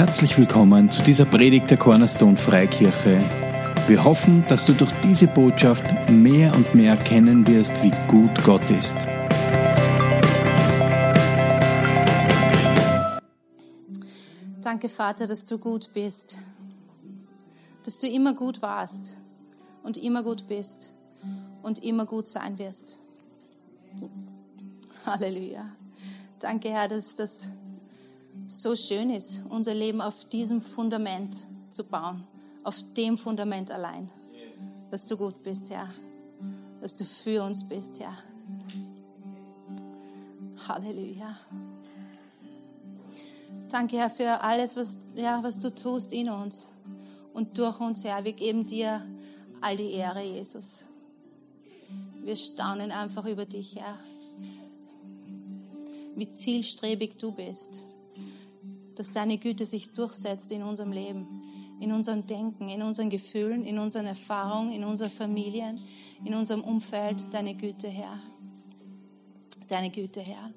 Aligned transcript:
Herzlich 0.00 0.38
willkommen 0.38 0.90
zu 0.90 1.02
dieser 1.02 1.26
Predigt 1.26 1.68
der 1.68 1.76
Cornerstone 1.76 2.38
Freikirche. 2.38 3.22
Wir 3.86 4.02
hoffen, 4.02 4.46
dass 4.48 4.64
du 4.64 4.72
durch 4.72 4.90
diese 5.04 5.26
Botschaft 5.26 6.08
mehr 6.08 6.54
und 6.54 6.74
mehr 6.74 6.92
erkennen 6.92 7.46
wirst, 7.46 7.82
wie 7.82 7.92
gut 8.08 8.30
Gott 8.42 8.62
ist. 8.70 8.96
Danke, 14.62 14.88
Vater, 14.88 15.26
dass 15.26 15.44
du 15.44 15.58
gut 15.58 15.90
bist, 15.92 16.38
dass 17.84 17.98
du 17.98 18.08
immer 18.08 18.32
gut 18.32 18.62
warst 18.62 19.18
und 19.82 19.98
immer 19.98 20.22
gut 20.22 20.48
bist 20.48 20.92
und 21.62 21.84
immer 21.84 22.06
gut 22.06 22.26
sein 22.26 22.58
wirst. 22.58 22.96
Halleluja. 25.04 25.66
Danke, 26.38 26.70
Herr, 26.70 26.88
dass 26.88 27.16
das 27.16 27.50
so 28.50 28.74
schön 28.74 29.10
ist, 29.10 29.42
unser 29.48 29.74
Leben 29.74 30.00
auf 30.00 30.24
diesem 30.24 30.60
Fundament 30.60 31.36
zu 31.70 31.84
bauen, 31.84 32.24
auf 32.64 32.76
dem 32.96 33.16
Fundament 33.16 33.70
allein. 33.70 34.10
Dass 34.90 35.06
du 35.06 35.16
gut 35.16 35.40
bist, 35.44 35.70
Herr. 35.70 35.88
Dass 36.80 36.96
du 36.96 37.04
für 37.04 37.44
uns 37.44 37.68
bist, 37.68 38.00
Herr. 38.00 38.12
Halleluja. 40.66 41.36
Danke, 43.68 43.98
Herr, 43.98 44.10
für 44.10 44.42
alles, 44.42 44.76
was, 44.76 44.98
ja, 45.14 45.40
was 45.44 45.60
du 45.60 45.72
tust 45.72 46.12
in 46.12 46.28
uns 46.28 46.68
und 47.32 47.56
durch 47.56 47.78
uns, 47.78 48.02
Herr. 48.02 48.24
Wir 48.24 48.32
geben 48.32 48.66
dir 48.66 49.06
all 49.60 49.76
die 49.76 49.92
Ehre, 49.92 50.24
Jesus. 50.24 50.86
Wir 52.24 52.34
staunen 52.34 52.90
einfach 52.90 53.26
über 53.26 53.46
dich, 53.46 53.76
Herr. 53.76 53.96
Wie 56.16 56.28
zielstrebig 56.28 57.16
du 57.16 57.30
bist 57.30 57.84
dass 59.00 59.12
deine 59.12 59.38
Güte 59.38 59.64
sich 59.64 59.94
durchsetzt 59.94 60.52
in 60.52 60.62
unserem 60.62 60.92
Leben, 60.92 61.42
in 61.80 61.90
unserem 61.90 62.26
Denken, 62.26 62.68
in 62.68 62.82
unseren 62.82 63.08
Gefühlen, 63.08 63.64
in 63.64 63.78
unseren 63.78 64.04
Erfahrungen, 64.04 64.72
in 64.72 64.84
unseren 64.84 65.10
Familien, 65.10 65.80
in 66.22 66.34
unserem 66.34 66.60
Umfeld. 66.60 67.32
Deine 67.32 67.54
Güte, 67.54 67.88
Herr. 67.88 68.18
Deine 69.68 69.88
Güte, 69.88 70.20
Herr. 70.20 70.50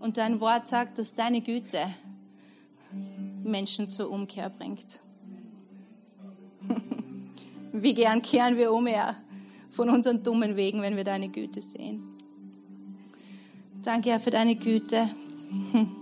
Und 0.00 0.18
dein 0.18 0.40
Wort 0.40 0.66
sagt, 0.66 0.98
dass 0.98 1.14
deine 1.14 1.42
Güte 1.42 1.78
Menschen 3.44 3.88
zur 3.88 4.10
Umkehr 4.10 4.50
bringt. 4.50 4.98
Wie 7.72 7.94
gern 7.94 8.20
kehren 8.20 8.56
wir 8.56 8.72
um, 8.72 8.88
Herr, 8.88 9.14
von 9.70 9.88
unseren 9.90 10.24
dummen 10.24 10.56
Wegen, 10.56 10.82
wenn 10.82 10.96
wir 10.96 11.04
deine 11.04 11.28
Güte 11.28 11.60
sehen. 11.60 12.02
Danke, 13.80 14.10
Herr, 14.10 14.18
für 14.18 14.32
deine 14.32 14.56
Güte. 14.56 15.08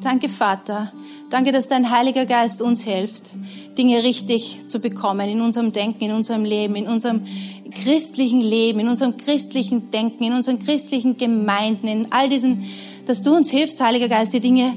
Danke, 0.00 0.30
Vater. 0.30 0.90
Danke, 1.28 1.52
dass 1.52 1.66
dein 1.66 1.90
Heiliger 1.90 2.24
Geist 2.24 2.62
uns 2.62 2.82
hilft, 2.82 3.32
Dinge 3.76 4.02
richtig 4.02 4.60
zu 4.66 4.80
bekommen 4.80 5.28
in 5.28 5.42
unserem 5.42 5.72
Denken, 5.72 6.04
in 6.04 6.12
unserem 6.12 6.44
Leben, 6.44 6.74
in 6.74 6.88
unserem 6.88 7.22
christlichen 7.70 8.40
Leben, 8.40 8.80
in 8.80 8.88
unserem 8.88 9.18
christlichen 9.18 9.90
Denken, 9.90 10.24
in 10.24 10.32
unseren 10.32 10.58
christlichen 10.58 11.18
Gemeinden, 11.18 11.86
in 11.86 12.12
all 12.12 12.30
diesen, 12.30 12.64
dass 13.04 13.22
du 13.22 13.36
uns 13.36 13.50
hilfst, 13.50 13.80
Heiliger 13.80 14.08
Geist, 14.08 14.32
die 14.32 14.40
Dinge 14.40 14.72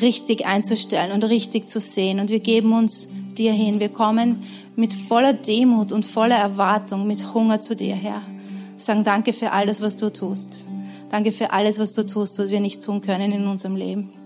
richtig 0.00 0.46
einzustellen 0.46 1.10
und 1.10 1.24
richtig 1.24 1.68
zu 1.68 1.80
sehen. 1.80 2.20
Und 2.20 2.30
wir 2.30 2.40
geben 2.40 2.72
uns 2.72 3.08
dir 3.36 3.52
hin. 3.52 3.80
Wir 3.80 3.88
kommen 3.88 4.44
mit 4.76 4.94
voller 4.94 5.32
Demut 5.32 5.90
und 5.90 6.06
voller 6.06 6.36
Erwartung, 6.36 7.08
mit 7.08 7.34
Hunger 7.34 7.60
zu 7.60 7.74
dir, 7.74 7.96
Herr. 7.96 8.22
Sagen 8.78 9.02
danke 9.02 9.32
für 9.32 9.50
alles, 9.50 9.82
was 9.82 9.96
du 9.96 10.10
tust. 10.12 10.64
Danke 11.10 11.32
für 11.32 11.50
alles, 11.52 11.80
was 11.80 11.94
du 11.94 12.06
tust, 12.06 12.38
was 12.38 12.50
wir 12.50 12.60
nicht 12.60 12.82
tun 12.82 13.02
können 13.02 13.32
in 13.32 13.46
unserem 13.48 13.76
Leben 13.76 14.21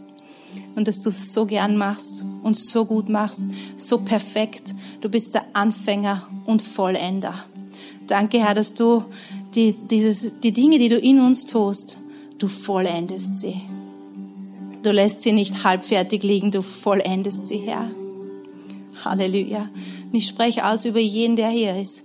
und 0.76 0.86
dass 0.86 1.00
du 1.00 1.08
es 1.08 1.32
so 1.32 1.46
gern 1.46 1.76
machst 1.76 2.24
und 2.42 2.56
so 2.56 2.84
gut 2.84 3.08
machst, 3.08 3.42
so 3.76 3.98
perfekt. 3.98 4.74
Du 5.00 5.08
bist 5.08 5.34
der 5.34 5.44
Anfänger 5.54 6.28
und 6.44 6.62
Vollender. 6.62 7.34
Danke, 8.06 8.38
Herr, 8.38 8.54
dass 8.54 8.74
du 8.74 9.04
die, 9.54 9.72
dieses, 9.72 10.40
die 10.40 10.52
Dinge, 10.52 10.78
die 10.78 10.90
du 10.90 10.98
in 10.98 11.18
uns 11.18 11.46
tust, 11.46 11.98
du 12.38 12.46
vollendest 12.46 13.36
sie. 13.36 13.56
Du 14.82 14.92
lässt 14.92 15.22
sie 15.22 15.32
nicht 15.32 15.64
halbfertig 15.64 16.22
liegen, 16.22 16.50
du 16.50 16.62
vollendest 16.62 17.48
sie, 17.48 17.58
Herr. 17.58 17.90
Halleluja. 19.04 19.68
Und 20.12 20.14
ich 20.14 20.26
spreche 20.26 20.66
aus 20.66 20.84
über 20.84 21.00
jeden, 21.00 21.36
der 21.36 21.48
hier 21.48 21.80
ist, 21.80 22.04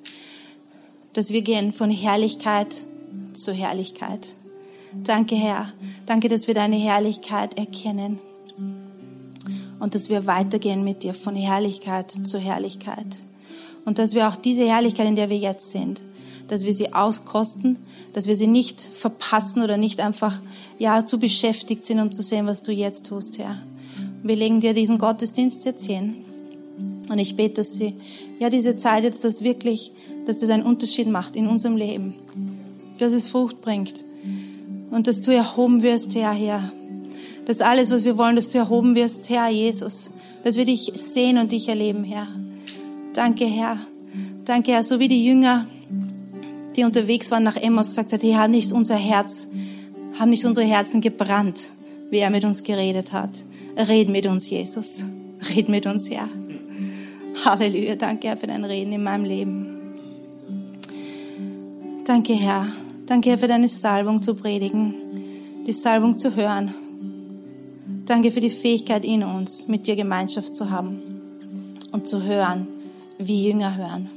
dass 1.14 1.32
wir 1.32 1.42
gehen 1.42 1.74
von 1.74 1.92
Herrlichkeit 1.92 2.74
zu 3.34 3.52
Herrlichkeit. 3.52 4.34
Danke, 4.94 5.36
Herr. 5.36 5.72
Danke, 6.06 6.30
dass 6.30 6.48
wir 6.48 6.56
deine 6.56 6.78
Herrlichkeit 6.78 7.58
erkennen 7.58 8.20
und 9.82 9.96
dass 9.96 10.10
wir 10.10 10.28
weitergehen 10.28 10.84
mit 10.84 11.02
dir 11.02 11.16
von 11.16 11.36
Herrlichkeit 11.36 12.12
zu 12.12 12.38
Herrlichkeit. 12.38 13.18
Und 13.84 13.98
dass 13.98 14.14
wir 14.14 14.30
auch 14.30 14.36
diese 14.36 14.66
Herrlichkeit, 14.68 15.08
in 15.08 15.16
der 15.16 15.32
wir 15.32 15.38
jetzt 15.38 15.72
sind, 15.72 16.04
dass 16.48 16.66
wir 16.66 16.74
sie 16.74 16.94
auskosten, 16.94 17.78
dass 18.14 18.28
wir 18.28 18.36
sie 18.36 18.46
nicht 18.46 18.80
verpassen 18.80 19.64
oder 19.64 19.78
nicht 19.78 20.00
einfach 20.00 20.40
ja 20.78 21.06
zu 21.08 21.20
beschäftigt 21.20 21.84
sind, 21.84 22.00
um 22.00 22.12
zu 22.12 22.22
sehen, 22.22 22.46
was 22.46 22.62
du 22.62 22.72
jetzt 22.72 23.08
tust, 23.08 23.40
Herr. 23.40 23.58
Wir 24.22 24.36
legen 24.36 24.62
dir 24.62 24.76
diesen 24.76 25.00
Gottesdienst 25.00 25.66
jetzt 25.66 25.86
hin. 25.86 26.18
Und 27.10 27.18
ich 27.18 27.36
bete, 27.36 27.56
dass 27.56 27.74
sie, 27.74 27.96
ja, 28.40 28.52
diese 28.52 28.78
Zeit 28.78 29.04
jetzt 29.04 29.24
das 29.24 29.44
wirklich, 29.44 29.94
dass 30.28 30.38
das 30.38 30.52
einen 30.52 30.64
Unterschied 30.64 31.08
macht 31.08 31.36
in 31.36 31.48
unserem 31.48 31.76
Leben. 31.76 32.14
Dass 33.00 33.14
es 33.14 33.28
Frucht 33.28 33.62
bringt. 33.62 34.04
Und 34.92 35.08
dass 35.08 35.22
du 35.22 35.32
erhoben 35.32 35.82
wirst, 35.82 36.14
Herr, 36.14 36.34
Herr, 36.34 36.72
dass 37.52 37.60
alles, 37.60 37.92
was 37.92 38.06
wir 38.06 38.18
wollen, 38.18 38.38
dass 38.38 38.48
du 38.48 38.60
erhoben 38.60 38.96
wirst, 38.96 39.30
Herr 39.30 39.50
Jesus, 39.50 40.12
dass 40.46 40.56
wir 40.56 40.64
dich 40.64 40.94
sehen 40.96 41.38
und 41.38 41.52
dich 41.52 41.68
erleben, 41.68 42.06
Herr. 42.06 42.26
Danke, 43.14 43.44
Herr. 43.44 43.78
Danke, 44.46 44.72
Herr, 44.72 44.86
so 44.86 45.02
wie 45.02 45.10
die 45.10 45.26
Jünger, 45.26 45.68
die 46.78 46.86
unterwegs 46.86 47.30
waren 47.30 47.44
nach 47.44 47.58
Emmaus, 47.58 47.90
gesagt 47.90 48.14
hat, 48.14 48.24
Herr, 48.24 48.48
nicht 48.48 48.72
unser 48.72 48.96
Herz, 48.96 49.50
haben 50.18 50.30
nicht 50.30 50.46
unsere 50.46 50.66
Herzen 50.66 51.02
gebrannt, 51.02 51.74
wie 52.10 52.20
er 52.20 52.30
mit 52.30 52.46
uns 52.46 52.64
geredet 52.64 53.12
hat. 53.12 53.32
Red 53.76 54.08
mit 54.08 54.28
uns, 54.28 54.50
Jesus. 54.50 55.08
Red 55.54 55.68
mit 55.68 55.86
uns, 55.86 56.10
Herr. 56.10 56.30
Halleluja. 57.44 57.98
Danke, 57.98 58.30
Herr, 58.30 58.38
für 58.38 58.48
dein 58.48 58.64
Reden 58.64 58.94
in 58.94 59.04
meinem 59.04 59.26
Leben. 59.26 59.68
Danke, 62.06 62.32
Herr. 62.32 62.68
Danke, 63.08 63.32
Herr, 63.32 63.38
für 63.38 63.48
deine 63.50 63.68
Salbung 63.68 64.22
zu 64.22 64.36
predigen, 64.36 64.94
die 65.68 65.74
Salbung 65.74 66.18
zu 66.18 66.34
hören. 66.34 66.74
Danke 68.06 68.32
für 68.32 68.42
die 68.42 68.50
Fähigkeit 68.50 69.06
in 69.06 69.24
uns, 69.24 69.68
mit 69.68 69.88
dir 69.88 69.96
Gemeinschaft 69.96 70.56
zu 70.56 70.70
haben 70.70 71.02
und 71.92 72.08
zu 72.08 72.24
hören, 72.24 72.68
wie 73.18 73.48
Jünger 73.48 73.76
hören. 73.78 74.10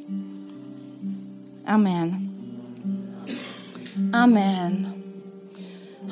Amen. 1.66 2.30
Amen. 4.12 4.92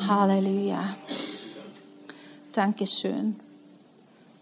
Halleluja. 0.07 0.83
Dankeschön. 2.53 3.37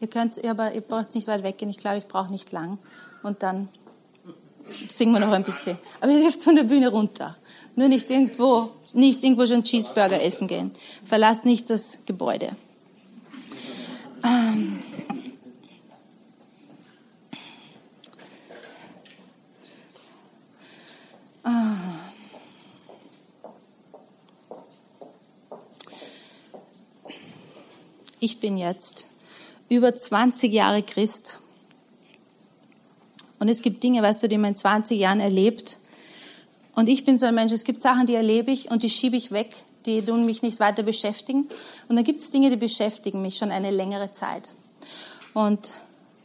Ihr 0.00 0.08
könnt, 0.08 0.42
aber 0.44 0.74
ihr 0.74 0.80
braucht 0.80 1.14
nicht 1.14 1.28
weit 1.28 1.42
weggehen. 1.42 1.70
Ich 1.70 1.78
glaube, 1.78 1.98
ich 1.98 2.08
brauche 2.08 2.30
nicht 2.30 2.52
lang. 2.52 2.78
Und 3.22 3.42
dann 3.42 3.68
singen 4.68 5.12
wir 5.12 5.20
noch 5.20 5.32
ein 5.32 5.44
bisschen. 5.44 5.78
Aber 6.00 6.10
ihr 6.12 6.20
dürft 6.20 6.42
von 6.42 6.56
der 6.56 6.64
Bühne 6.64 6.88
runter. 6.88 7.36
Nur 7.76 7.88
nicht 7.88 8.10
irgendwo, 8.10 8.70
nicht 8.94 9.22
irgendwo 9.22 9.46
schon 9.46 9.62
Cheeseburger 9.62 10.22
essen 10.22 10.48
gehen. 10.48 10.70
Verlasst 11.04 11.44
nicht 11.44 11.70
das 11.70 12.00
Gebäude. 12.06 12.56
Ähm. 14.24 14.82
Ich 28.22 28.38
bin 28.38 28.58
jetzt 28.58 29.06
über 29.70 29.96
20 29.96 30.52
Jahre 30.52 30.82
Christ. 30.82 31.40
Und 33.38 33.48
es 33.48 33.62
gibt 33.62 33.82
Dinge, 33.82 34.02
weißt 34.02 34.22
du, 34.22 34.28
die 34.28 34.36
man 34.36 34.50
in 34.50 34.56
20 34.56 34.98
Jahren 34.98 35.20
erlebt. 35.20 35.78
Und 36.74 36.88
ich 36.88 37.06
bin 37.06 37.16
so 37.16 37.26
ein 37.26 37.34
Mensch, 37.34 37.52
es 37.52 37.64
gibt 37.64 37.80
Sachen, 37.80 38.06
die 38.06 38.14
erlebe 38.14 38.50
ich 38.50 38.70
und 38.70 38.82
die 38.82 38.90
schiebe 38.90 39.16
ich 39.16 39.32
weg 39.32 39.64
die 39.86 40.02
tun 40.02 40.26
mich 40.26 40.42
nicht 40.42 40.60
weiter 40.60 40.82
beschäftigen. 40.82 41.48
Und 41.88 41.96
dann 41.96 42.04
gibt 42.04 42.20
es 42.20 42.30
Dinge, 42.30 42.50
die 42.50 42.56
beschäftigen 42.56 43.22
mich 43.22 43.38
schon 43.38 43.50
eine 43.50 43.70
längere 43.70 44.12
Zeit. 44.12 44.54
Und 45.34 45.72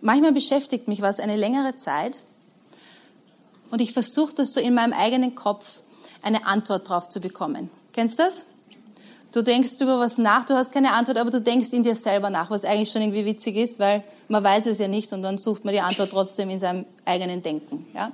manchmal 0.01 0.31
beschäftigt 0.31 0.87
mich 0.87 1.01
was 1.01 1.19
eine 1.19 1.35
längere 1.35 1.77
Zeit. 1.77 2.23
Und 3.71 3.81
ich 3.81 3.93
versuche 3.93 4.35
das 4.35 4.53
so 4.53 4.59
in 4.59 4.73
meinem 4.73 4.93
eigenen 4.93 5.35
Kopf 5.35 5.79
eine 6.21 6.45
Antwort 6.45 6.89
drauf 6.89 7.09
zu 7.09 7.19
bekommen. 7.19 7.69
Kennst 7.93 8.19
du 8.19 8.23
das? 8.23 8.45
Du 9.31 9.41
denkst 9.41 9.73
über 9.81 9.99
was 9.99 10.17
nach, 10.17 10.45
du 10.45 10.53
hast 10.53 10.71
keine 10.71 10.93
Antwort, 10.93 11.17
aber 11.17 11.29
du 11.29 11.41
denkst 11.41 11.69
in 11.73 11.83
dir 11.83 11.95
selber 11.95 12.29
nach, 12.29 12.49
was 12.49 12.63
eigentlich 12.63 12.91
schon 12.91 13.01
irgendwie 13.01 13.25
witzig 13.25 13.57
ist, 13.57 13.79
weil 13.79 14.01
man 14.29 14.43
weiß 14.43 14.65
es 14.65 14.79
ja 14.79 14.87
nicht 14.87 15.11
und 15.11 15.23
dann 15.23 15.37
sucht 15.37 15.65
man 15.65 15.73
die 15.73 15.81
Antwort 15.81 16.11
trotzdem 16.11 16.49
in 16.49 16.59
seinem 16.59 16.85
eigenen 17.03 17.43
Denken. 17.43 17.85
Ja? 17.93 18.11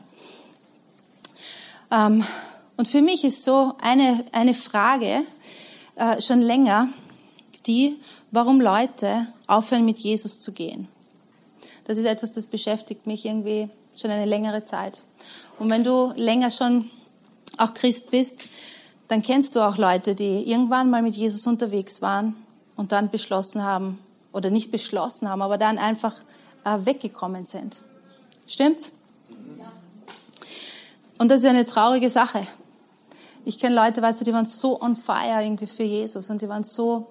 Ähm, 1.91 2.25
und 2.81 2.87
für 2.87 3.03
mich 3.03 3.23
ist 3.23 3.43
so 3.43 3.75
eine, 3.79 4.23
eine 4.31 4.55
Frage 4.55 5.23
äh, 5.97 6.19
schon 6.19 6.41
länger, 6.41 6.87
die, 7.67 7.95
warum 8.31 8.59
Leute 8.59 9.27
aufhören, 9.45 9.85
mit 9.85 9.99
Jesus 9.99 10.39
zu 10.39 10.51
gehen. 10.51 10.87
Das 11.85 11.99
ist 11.99 12.05
etwas, 12.05 12.31
das 12.31 12.47
beschäftigt 12.47 13.05
mich 13.05 13.23
irgendwie 13.23 13.69
schon 13.95 14.09
eine 14.09 14.25
längere 14.25 14.65
Zeit. 14.65 15.03
Und 15.59 15.69
wenn 15.69 15.83
du 15.83 16.11
länger 16.15 16.49
schon 16.49 16.89
auch 17.59 17.75
Christ 17.75 18.09
bist, 18.09 18.47
dann 19.09 19.21
kennst 19.21 19.55
du 19.55 19.59
auch 19.59 19.77
Leute, 19.77 20.15
die 20.15 20.49
irgendwann 20.49 20.89
mal 20.89 21.03
mit 21.03 21.13
Jesus 21.13 21.45
unterwegs 21.45 22.01
waren 22.01 22.35
und 22.77 22.93
dann 22.93 23.11
beschlossen 23.11 23.61
haben, 23.61 23.99
oder 24.33 24.49
nicht 24.49 24.71
beschlossen 24.71 25.29
haben, 25.29 25.43
aber 25.43 25.59
dann 25.59 25.77
einfach 25.77 26.15
äh, 26.65 26.79
weggekommen 26.83 27.45
sind. 27.45 27.77
Stimmt's? 28.47 28.93
Und 31.19 31.29
das 31.29 31.41
ist 31.41 31.45
eine 31.47 31.67
traurige 31.67 32.09
Sache. 32.09 32.47
Ich 33.43 33.57
kenne 33.57 33.75
Leute, 33.75 34.01
weißt 34.01 34.21
du, 34.21 34.25
die 34.25 34.33
waren 34.33 34.45
so 34.45 34.81
on 34.81 34.95
fire 34.95 35.43
irgendwie 35.43 35.65
für 35.65 35.83
Jesus 35.83 36.29
und 36.29 36.41
die 36.41 36.47
waren 36.47 36.63
so, 36.63 37.07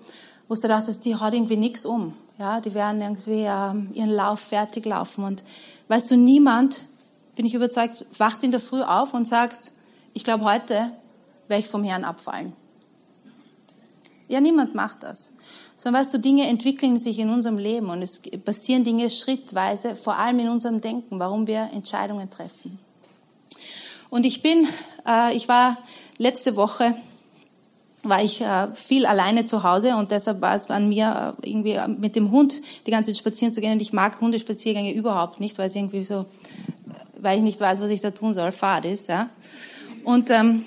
wo 0.48 0.54
du 0.54 0.68
dachtest, 0.68 1.04
die 1.04 1.16
hat 1.16 1.34
irgendwie 1.34 1.56
nichts 1.56 1.84
um. 1.84 2.14
Ja, 2.38 2.60
die 2.60 2.72
werden 2.72 3.00
irgendwie 3.02 3.44
ähm, 3.46 3.90
ihren 3.92 4.10
Lauf 4.10 4.40
fertig 4.40 4.84
laufen. 4.86 5.24
Und 5.24 5.42
weißt 5.88 6.10
du, 6.10 6.16
niemand, 6.16 6.82
bin 7.34 7.46
ich 7.46 7.54
überzeugt, 7.54 8.06
wacht 8.16 8.42
in 8.42 8.50
der 8.50 8.60
Früh 8.60 8.82
auf 8.82 9.12
und 9.12 9.26
sagt, 9.26 9.72
ich 10.14 10.24
glaube, 10.24 10.44
heute 10.44 10.90
werde 11.48 11.62
ich 11.62 11.68
vom 11.68 11.84
Herrn 11.84 12.04
abfallen. 12.04 12.52
Ja, 14.28 14.40
niemand 14.40 14.74
macht 14.74 15.02
das. 15.02 15.34
Sondern 15.76 16.00
weißt 16.00 16.14
du, 16.14 16.18
Dinge 16.18 16.46
entwickeln 16.46 16.98
sich 16.98 17.18
in 17.18 17.30
unserem 17.30 17.58
Leben 17.58 17.90
und 17.90 18.02
es 18.02 18.22
passieren 18.44 18.84
Dinge 18.84 19.10
schrittweise, 19.10 19.96
vor 19.96 20.16
allem 20.16 20.38
in 20.38 20.48
unserem 20.48 20.80
Denken, 20.80 21.18
warum 21.18 21.46
wir 21.46 21.70
Entscheidungen 21.72 22.30
treffen. 22.30 22.78
Und 24.10 24.26
ich 24.26 24.42
bin, 24.42 24.68
äh, 25.06 25.34
ich 25.34 25.48
war 25.48 25.78
letzte 26.20 26.54
Woche 26.54 26.94
war 28.02 28.22
ich 28.22 28.40
äh, 28.40 28.68
viel 28.74 29.06
alleine 29.06 29.46
zu 29.46 29.62
Hause 29.62 29.96
und 29.96 30.10
deshalb 30.10 30.40
war 30.40 30.54
es 30.54 30.70
an 30.70 30.88
mir 30.88 31.34
äh, 31.42 31.48
irgendwie 31.48 31.72
äh, 31.72 31.88
mit 31.88 32.14
dem 32.14 32.30
Hund 32.30 32.54
die 32.86 32.90
ganze 32.90 33.10
Zeit 33.10 33.18
spazieren 33.18 33.52
zu 33.52 33.60
gehen 33.60 33.72
und 33.72 33.82
ich 33.82 33.92
mag 33.92 34.20
Hundespaziergänge 34.20 34.92
überhaupt 34.92 35.40
nicht, 35.40 35.58
weil 35.58 35.66
es 35.66 35.76
irgendwie 35.76 36.04
so, 36.04 36.26
weil 37.18 37.38
ich 37.38 37.42
nicht 37.42 37.60
weiß, 37.60 37.80
was 37.80 37.90
ich 37.90 38.00
da 38.00 38.10
tun 38.10 38.34
soll, 38.34 38.52
Fahrt 38.52 38.84
ist, 38.84 39.08
ja. 39.08 39.28
Und 40.04 40.30
ähm, 40.30 40.64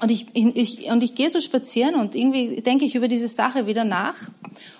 und 0.00 0.12
ich, 0.12 0.28
ich, 0.32 0.90
und 0.92 1.02
ich 1.02 1.16
gehe 1.16 1.28
so 1.28 1.40
spazieren 1.40 1.96
und 1.96 2.14
irgendwie 2.14 2.62
denke 2.62 2.84
ich 2.84 2.94
über 2.94 3.08
diese 3.08 3.26
Sache 3.26 3.66
wieder 3.66 3.82
nach. 3.82 4.14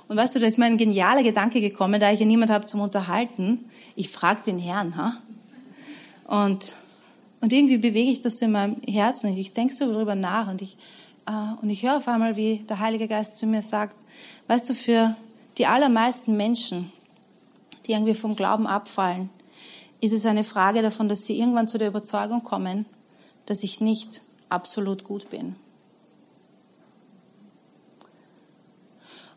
Und 0.06 0.16
weißt 0.16 0.36
du, 0.36 0.38
da 0.38 0.46
ist 0.46 0.58
mir 0.58 0.66
ein 0.66 0.78
genialer 0.78 1.24
Gedanke 1.24 1.60
gekommen, 1.60 2.00
da 2.00 2.12
ich 2.12 2.20
ja 2.20 2.26
niemand 2.26 2.52
habe 2.52 2.66
zum 2.66 2.80
Unterhalten. 2.80 3.64
Ich 3.96 4.10
frage 4.10 4.42
den 4.46 4.60
Herrn, 4.60 4.96
ha? 4.96 5.14
Und, 6.28 6.72
und 7.40 7.52
irgendwie 7.52 7.78
bewege 7.78 8.10
ich 8.10 8.20
das 8.20 8.40
in 8.42 8.52
meinem 8.52 8.76
Herzen. 8.86 9.36
Ich 9.36 9.54
denke 9.54 9.74
so 9.74 9.90
darüber 9.92 10.14
nach 10.14 10.48
und 10.48 10.62
ich, 10.62 10.76
äh, 11.26 11.32
und 11.62 11.70
ich 11.70 11.82
höre 11.82 11.98
auf 11.98 12.08
einmal, 12.08 12.36
wie 12.36 12.58
der 12.68 12.80
Heilige 12.80 13.08
Geist 13.08 13.36
zu 13.36 13.46
mir 13.46 13.62
sagt, 13.62 13.96
weißt 14.48 14.68
du, 14.70 14.74
für 14.74 15.14
die 15.56 15.66
allermeisten 15.66 16.36
Menschen, 16.36 16.90
die 17.86 17.92
irgendwie 17.92 18.14
vom 18.14 18.34
Glauben 18.34 18.66
abfallen, 18.66 19.30
ist 20.00 20.12
es 20.12 20.26
eine 20.26 20.44
Frage 20.44 20.82
davon, 20.82 21.08
dass 21.08 21.26
sie 21.26 21.38
irgendwann 21.38 21.68
zu 21.68 21.78
der 21.78 21.88
Überzeugung 21.88 22.44
kommen, 22.44 22.86
dass 23.46 23.62
ich 23.62 23.80
nicht 23.80 24.20
absolut 24.48 25.04
gut 25.04 25.30
bin. 25.30 25.56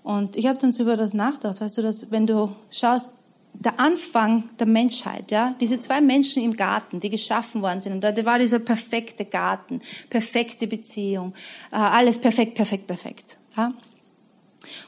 Und 0.04 0.36
ich 0.36 0.48
habe 0.48 0.60
dann 0.60 0.72
so 0.72 0.84
über 0.84 0.98
das 0.98 1.14
nachgedacht, 1.14 1.62
weißt 1.62 1.78
du, 1.78 1.82
dass 1.84 2.12
wenn 2.12 2.26
du 2.26 2.52
schaust, 2.72 3.10
der 3.54 3.80
Anfang 3.80 4.50
der 4.60 4.68
Menschheit, 4.68 5.32
ja, 5.32 5.56
diese 5.60 5.80
zwei 5.80 6.02
Menschen 6.02 6.44
im 6.44 6.56
Garten, 6.56 7.00
die 7.00 7.10
geschaffen 7.10 7.62
worden 7.62 7.82
sind, 7.82 7.94
und 7.94 8.02
da 8.02 8.26
war 8.26 8.40
dieser 8.40 8.60
perfekte 8.60 9.26
Garten, 9.26 9.82
perfekte 10.10 10.68
Beziehung, 10.68 11.34
äh, 11.72 11.76
alles 11.76 12.20
perfekt, 12.20 12.56
perfekt, 12.56 12.88
perfekt. 12.88 13.38
Ja? 13.56 13.72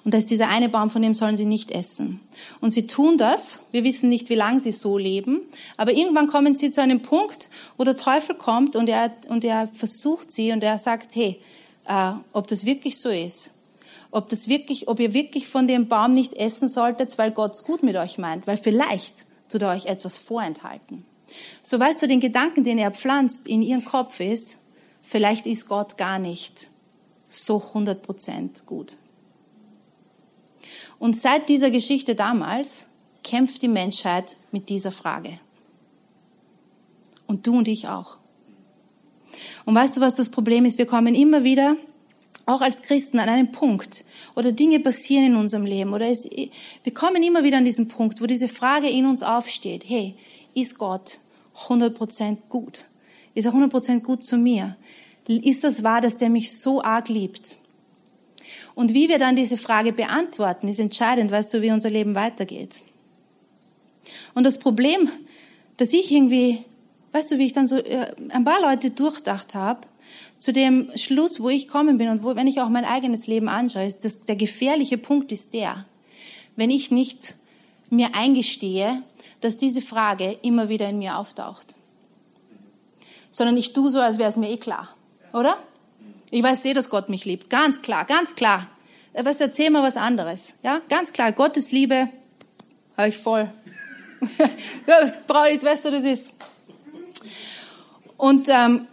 Und 0.04 0.13
da 0.13 0.18
ist 0.18 0.30
dieser 0.30 0.50
eine 0.50 0.69
Baum, 0.69 0.89
von 0.89 1.01
dem 1.01 1.13
sollen 1.13 1.38
sie 1.38 1.45
nicht 1.45 1.71
essen. 1.71 2.19
Und 2.62 2.71
sie 2.71 2.88
tun 2.88 3.18
das. 3.18 3.68
Wir 3.71 3.83
wissen 3.83 4.10
nicht, 4.10 4.30
wie 4.30 4.36
lange 4.36 4.60
sie 4.60 4.71
so 4.71 4.98
leben. 4.98 5.42
Aber 5.77 5.94
irgendwann 5.94 6.27
kommen 6.27 6.56
sie 6.56 6.71
zu 6.71 6.81
einem 6.81 7.01
Punkt, 7.01 7.50
wo 7.77 7.83
der 7.83 7.98
Teufel 7.98 8.36
kommt 8.36 8.75
und 8.75 8.88
er, 8.88 9.12
und 9.30 9.44
er 9.44 9.68
versucht 9.68 10.31
sie 10.31 10.51
und 10.51 10.63
er 10.63 10.77
sagt, 10.77 11.15
hey, 11.15 11.39
äh, 11.88 12.12
ob 12.33 12.48
das 12.48 12.65
wirklich 12.65 13.00
so 13.00 13.10
ist. 13.10 13.62
Ob 14.13 14.30
das 14.30 14.48
wirklich, 14.48 14.88
ob 14.88 15.00
ihr 15.00 15.15
wirklich 15.15 15.48
von 15.48 15.68
dem 15.68 15.88
Baum 15.88 16.13
nicht 16.13 16.33
essen 16.33 16.68
solltet, 16.68 17.18
weil 17.18 17.31
Gott 17.31 17.54
es 17.54 17.63
gut 17.63 17.81
mit 17.81 17.95
euch 17.95 18.19
meint. 18.19 18.45
Weil 18.45 18.57
vielleicht 18.57 19.25
tut 19.50 19.63
er 19.63 19.69
euch 19.69 19.88
etwas 19.88 20.19
vorenthalten. 20.19 21.04
So 21.63 21.80
weißt 21.80 22.04
du, 22.04 22.07
den 22.07 22.19
Gedanken, 22.19 22.63
den 22.63 22.77
er 22.77 22.92
pflanzt 22.92 23.48
in 23.48 23.63
ihren 23.63 23.83
Kopf 23.83 24.19
ist, 24.19 24.74
vielleicht 25.01 25.48
ist 25.48 25.68
Gott 25.68 25.98
gar 25.98 26.19
nicht 26.19 26.69
so 27.27 27.57
100% 27.74 28.65
gut. 28.68 28.98
Und 31.00 31.18
seit 31.18 31.50
dieser 31.50 31.71
Geschichte 31.71 32.13
damals 32.13 32.86
kämpft 33.24 33.63
die 33.63 33.68
Menschheit 33.68 34.38
mit 34.51 34.69
dieser 34.69 34.92
Frage. 34.92 35.39
Und 37.25 37.48
du 37.48 37.57
und 37.57 37.68
ich 37.68 37.88
auch. 37.88 38.19
Und 39.65 39.74
weißt 39.74 39.98
du, 39.98 40.01
was 40.01 40.13
das 40.13 40.30
Problem 40.30 40.65
ist? 40.65 40.77
Wir 40.77 40.86
kommen 40.86 41.15
immer 41.15 41.44
wieder, 41.44 41.77
auch 42.45 42.61
als 42.61 42.81
Christen, 42.81 43.19
an 43.19 43.29
einen 43.29 43.51
Punkt, 43.51 44.05
oder 44.35 44.51
Dinge 44.51 44.79
passieren 44.79 45.25
in 45.25 45.35
unserem 45.35 45.65
Leben, 45.65 45.93
oder 45.93 46.07
es, 46.07 46.29
wir 46.83 46.93
kommen 46.93 47.23
immer 47.23 47.43
wieder 47.43 47.57
an 47.57 47.65
diesen 47.65 47.87
Punkt, 47.87 48.21
wo 48.21 48.25
diese 48.25 48.49
Frage 48.49 48.89
in 48.89 49.05
uns 49.05 49.23
aufsteht, 49.23 49.83
hey, 49.87 50.15
ist 50.53 50.77
Gott 50.77 51.17
100% 51.67 52.37
gut? 52.49 52.85
Ist 53.35 53.45
er 53.45 53.53
100% 53.53 54.01
gut 54.01 54.23
zu 54.23 54.37
mir? 54.37 54.75
Ist 55.27 55.63
das 55.63 55.83
wahr, 55.83 56.01
dass 56.01 56.17
der 56.17 56.29
mich 56.29 56.57
so 56.59 56.83
arg 56.83 57.09
liebt? 57.09 57.57
Und 58.75 58.93
wie 58.93 59.07
wir 59.07 59.19
dann 59.19 59.35
diese 59.35 59.57
Frage 59.57 59.93
beantworten, 59.93 60.67
ist 60.67 60.79
entscheidend, 60.79 61.31
weißt 61.31 61.53
du, 61.53 61.61
wie 61.61 61.71
unser 61.71 61.89
Leben 61.89 62.15
weitergeht. 62.15 62.81
Und 64.33 64.43
das 64.43 64.59
Problem, 64.59 65.09
dass 65.77 65.93
ich 65.93 66.11
irgendwie, 66.11 66.59
weißt 67.11 67.31
du, 67.31 67.37
wie 67.37 67.45
ich 67.45 67.53
dann 67.53 67.67
so 67.67 67.77
äh, 67.77 68.13
ein 68.29 68.43
paar 68.43 68.61
Leute 68.61 68.89
durchdacht 68.89 69.55
habe, 69.55 69.81
zu 70.43 70.51
dem 70.51 70.91
Schluss, 70.97 71.39
wo 71.39 71.47
ich 71.47 71.69
kommen 71.69 71.97
bin 71.97 72.09
und 72.09 72.21
wo, 72.21 72.35
wenn 72.35 72.47
ich 72.47 72.59
auch 72.59 72.67
mein 72.67 72.83
eigenes 72.83 73.27
Leben 73.27 73.47
anschaue, 73.47 73.85
ist, 73.85 74.03
dass 74.03 74.25
der 74.25 74.35
gefährliche 74.35 74.97
Punkt 74.97 75.31
ist 75.31 75.53
der, 75.53 75.85
wenn 76.57 76.69
ich 76.69 76.91
nicht 76.91 77.35
mir 77.89 78.09
eingestehe, 78.13 79.01
dass 79.39 79.55
diese 79.55 79.81
Frage 79.81 80.37
immer 80.41 80.67
wieder 80.67 80.89
in 80.89 80.97
mir 80.97 81.17
auftaucht. 81.17 81.75
Sondern 83.31 83.55
ich 83.55 83.71
tue 83.71 83.89
so, 83.89 84.01
als 84.01 84.17
wäre 84.17 84.29
es 84.29 84.35
mir 84.35 84.49
eh 84.49 84.57
klar. 84.57 84.93
Oder? 85.31 85.55
Ich 86.29 86.43
weiß 86.43 86.65
eh, 86.65 86.73
dass 86.73 86.89
Gott 86.89 87.07
mich 87.07 87.23
liebt. 87.23 87.49
Ganz 87.49 87.81
klar, 87.81 88.03
ganz 88.03 88.35
klar. 88.35 88.67
Was 89.13 89.39
erzähl 89.39 89.69
mal 89.69 89.81
was 89.81 89.95
anderes. 89.95 90.55
Ja, 90.62 90.81
ganz 90.89 91.13
klar. 91.13 91.31
Gottes 91.31 91.71
Liebe 91.71 92.09
habe 92.97 93.07
ich 93.07 93.17
voll. 93.17 93.50
das 94.88 95.25
brauche 95.25 95.51
ich, 95.51 95.63
weißt 95.63 95.85
du, 95.85 95.91
das 95.91 96.03
ist. 96.03 96.33
Und, 98.17 98.50
ähm, 98.50 98.88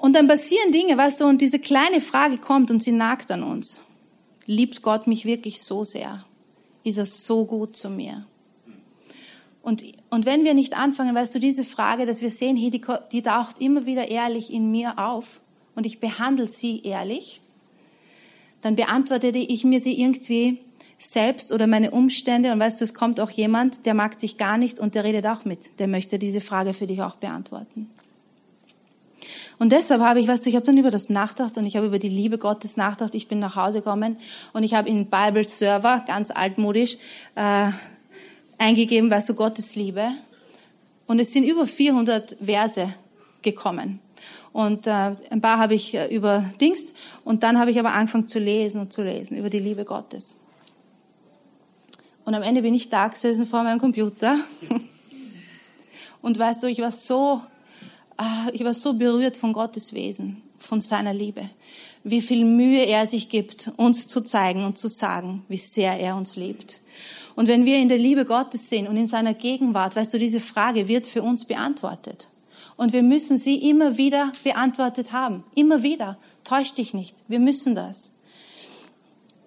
und 0.00 0.14
dann 0.14 0.28
passieren 0.28 0.72
Dinge, 0.72 0.96
weißt 0.96 1.20
du, 1.20 1.26
und 1.26 1.40
diese 1.40 1.58
kleine 1.58 2.00
Frage 2.00 2.38
kommt 2.38 2.70
und 2.70 2.82
sie 2.82 2.92
nagt 2.92 3.30
an 3.30 3.42
uns. 3.42 3.84
Liebt 4.46 4.82
Gott 4.82 5.06
mich 5.06 5.24
wirklich 5.24 5.62
so 5.62 5.84
sehr? 5.84 6.24
Ist 6.84 6.98
er 6.98 7.06
so 7.06 7.44
gut 7.44 7.76
zu 7.76 7.90
mir? 7.90 8.24
Und, 9.62 9.84
und 10.08 10.24
wenn 10.24 10.44
wir 10.44 10.54
nicht 10.54 10.76
anfangen, 10.76 11.14
weißt 11.14 11.34
du, 11.34 11.38
diese 11.38 11.64
Frage, 11.64 12.06
dass 12.06 12.22
wir 12.22 12.30
sehen, 12.30 12.56
hey, 12.56 12.70
die, 12.70 12.80
die 13.12 13.22
taucht 13.22 13.60
immer 13.60 13.84
wieder 13.84 14.08
ehrlich 14.08 14.52
in 14.52 14.70
mir 14.70 14.98
auf, 14.98 15.40
und 15.74 15.86
ich 15.86 16.00
behandle 16.00 16.46
sie 16.46 16.82
ehrlich, 16.82 17.40
dann 18.62 18.76
beantwortete 18.76 19.38
ich 19.38 19.64
mir 19.64 19.80
sie 19.80 19.98
irgendwie 19.98 20.58
selbst 20.98 21.52
oder 21.52 21.66
meine 21.66 21.90
Umstände. 21.90 22.52
Und 22.52 22.60
weißt 22.60 22.80
du, 22.80 22.84
es 22.84 22.92
kommt 22.92 23.20
auch 23.20 23.30
jemand, 23.30 23.86
der 23.86 23.94
mag 23.94 24.18
dich 24.18 24.36
gar 24.36 24.58
nicht 24.58 24.78
und 24.78 24.94
der 24.94 25.04
redet 25.04 25.26
auch 25.26 25.44
mit. 25.44 25.78
Der 25.78 25.88
möchte 25.88 26.18
diese 26.18 26.40
Frage 26.40 26.74
für 26.74 26.86
dich 26.86 27.00
auch 27.00 27.16
beantworten. 27.16 27.88
Und 29.60 29.72
deshalb 29.72 30.00
habe 30.00 30.20
ich, 30.20 30.26
weißt 30.26 30.46
du, 30.46 30.48
ich 30.48 30.56
habe 30.56 30.64
dann 30.64 30.78
über 30.78 30.90
das 30.90 31.10
nachgedacht 31.10 31.58
und 31.58 31.66
ich 31.66 31.76
habe 31.76 31.86
über 31.86 31.98
die 31.98 32.08
Liebe 32.08 32.38
Gottes 32.38 32.78
nachgedacht. 32.78 33.14
Ich 33.14 33.28
bin 33.28 33.40
nach 33.40 33.56
Hause 33.56 33.80
gekommen 33.80 34.16
und 34.54 34.62
ich 34.62 34.72
habe 34.72 34.88
in 34.88 35.04
Bible 35.10 35.44
Server, 35.44 36.02
ganz 36.06 36.30
altmodisch, 36.30 36.96
äh, 37.34 37.70
eingegeben, 38.56 39.10
weißt 39.10 39.28
du, 39.28 39.34
Gottes 39.34 39.76
Liebe. 39.76 40.12
Und 41.06 41.18
es 41.18 41.34
sind 41.34 41.44
über 41.44 41.66
400 41.66 42.38
Verse 42.42 42.88
gekommen. 43.42 44.00
Und 44.54 44.86
äh, 44.86 45.14
ein 45.28 45.42
paar 45.42 45.58
habe 45.58 45.74
ich 45.74 45.94
äh, 45.94 46.06
überdingst 46.06 46.96
und 47.26 47.42
dann 47.42 47.58
habe 47.58 47.70
ich 47.70 47.78
aber 47.78 47.92
angefangen 47.92 48.28
zu 48.28 48.38
lesen 48.38 48.80
und 48.80 48.94
zu 48.94 49.02
lesen 49.02 49.36
über 49.36 49.50
die 49.50 49.58
Liebe 49.58 49.84
Gottes. 49.84 50.38
Und 52.24 52.34
am 52.34 52.42
Ende 52.42 52.62
bin 52.62 52.72
ich 52.72 52.88
da 52.88 53.08
gesessen 53.08 53.46
vor 53.46 53.62
meinem 53.62 53.78
Computer 53.78 54.38
und 56.22 56.38
weißt 56.38 56.62
du, 56.62 56.66
ich 56.66 56.80
war 56.80 56.92
so, 56.92 57.42
ich 58.52 58.64
war 58.64 58.74
so 58.74 58.94
berührt 58.94 59.36
von 59.36 59.52
Gottes 59.52 59.94
Wesen, 59.94 60.42
von 60.58 60.80
seiner 60.80 61.14
Liebe, 61.14 61.48
wie 62.04 62.20
viel 62.20 62.44
Mühe 62.44 62.84
er 62.86 63.06
sich 63.06 63.28
gibt, 63.28 63.70
uns 63.76 64.08
zu 64.08 64.20
zeigen 64.22 64.64
und 64.64 64.78
zu 64.78 64.88
sagen, 64.88 65.44
wie 65.48 65.56
sehr 65.56 65.98
er 65.98 66.16
uns 66.16 66.36
liebt. 66.36 66.80
Und 67.36 67.48
wenn 67.48 67.64
wir 67.64 67.78
in 67.78 67.88
der 67.88 67.98
Liebe 67.98 68.24
Gottes 68.24 68.68
sind 68.68 68.88
und 68.88 68.96
in 68.96 69.06
seiner 69.06 69.34
Gegenwart, 69.34 69.96
weißt 69.96 70.12
du, 70.12 70.18
diese 70.18 70.40
Frage 70.40 70.88
wird 70.88 71.06
für 71.06 71.22
uns 71.22 71.44
beantwortet. 71.44 72.28
Und 72.76 72.92
wir 72.92 73.02
müssen 73.02 73.38
sie 73.38 73.68
immer 73.68 73.96
wieder 73.96 74.32
beantwortet 74.42 75.12
haben. 75.12 75.44
Immer 75.54 75.82
wieder. 75.82 76.16
Täusch 76.44 76.74
dich 76.74 76.94
nicht. 76.94 77.14
Wir 77.28 77.38
müssen 77.38 77.74
das. 77.74 78.12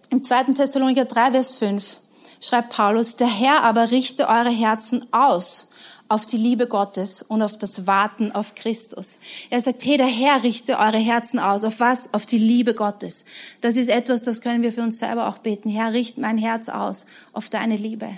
Im 0.09 0.23
2. 0.23 0.53
Thessaloniker 0.53 1.05
3, 1.05 1.31
Vers 1.31 1.55
5 1.55 1.97
schreibt 2.39 2.69
Paulus, 2.69 3.15
der 3.15 3.27
Herr 3.27 3.63
aber 3.63 3.91
richte 3.91 4.27
eure 4.27 4.51
Herzen 4.51 5.05
aus 5.11 5.69
auf 6.13 6.27
die 6.27 6.37
Liebe 6.37 6.67
Gottes 6.67 7.23
und 7.23 7.41
auf 7.41 7.57
das 7.57 7.87
Warten 7.87 8.31
auf 8.31 8.53
Christus. 8.53 9.19
Er 9.49 9.59
sagt, 9.61 9.83
hey, 9.83 9.97
der 9.97 10.05
Herr 10.05 10.43
richte 10.43 10.77
eure 10.77 10.99
Herzen 10.99 11.39
aus. 11.39 11.63
Auf 11.63 11.79
was? 11.79 12.13
Auf 12.13 12.27
die 12.27 12.37
Liebe 12.37 12.75
Gottes. 12.75 13.25
Das 13.61 13.77
ist 13.77 13.89
etwas, 13.89 14.21
das 14.21 14.41
können 14.41 14.61
wir 14.61 14.71
für 14.71 14.83
uns 14.83 14.99
selber 14.99 15.27
auch 15.27 15.39
beten. 15.39 15.71
Herr, 15.71 15.91
richte 15.91 16.21
mein 16.21 16.37
Herz 16.37 16.69
aus 16.69 17.07
auf 17.31 17.49
deine 17.49 17.77
Liebe. 17.77 18.09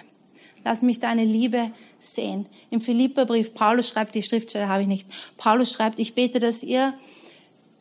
Lass 0.65 0.81
mich 0.81 0.99
deine 0.99 1.23
Liebe 1.23 1.71
sehen. 1.97 2.47
Im 2.69 2.81
Philipperbrief, 2.81 3.53
Paulus 3.53 3.87
schreibt, 3.87 4.13
die 4.15 4.23
Schriftstelle 4.23 4.67
habe 4.67 4.81
ich 4.81 4.89
nicht. 4.89 5.07
Paulus 5.37 5.71
schreibt, 5.71 5.97
ich 5.99 6.15
bete, 6.15 6.41
dass 6.41 6.63
ihr 6.63 6.93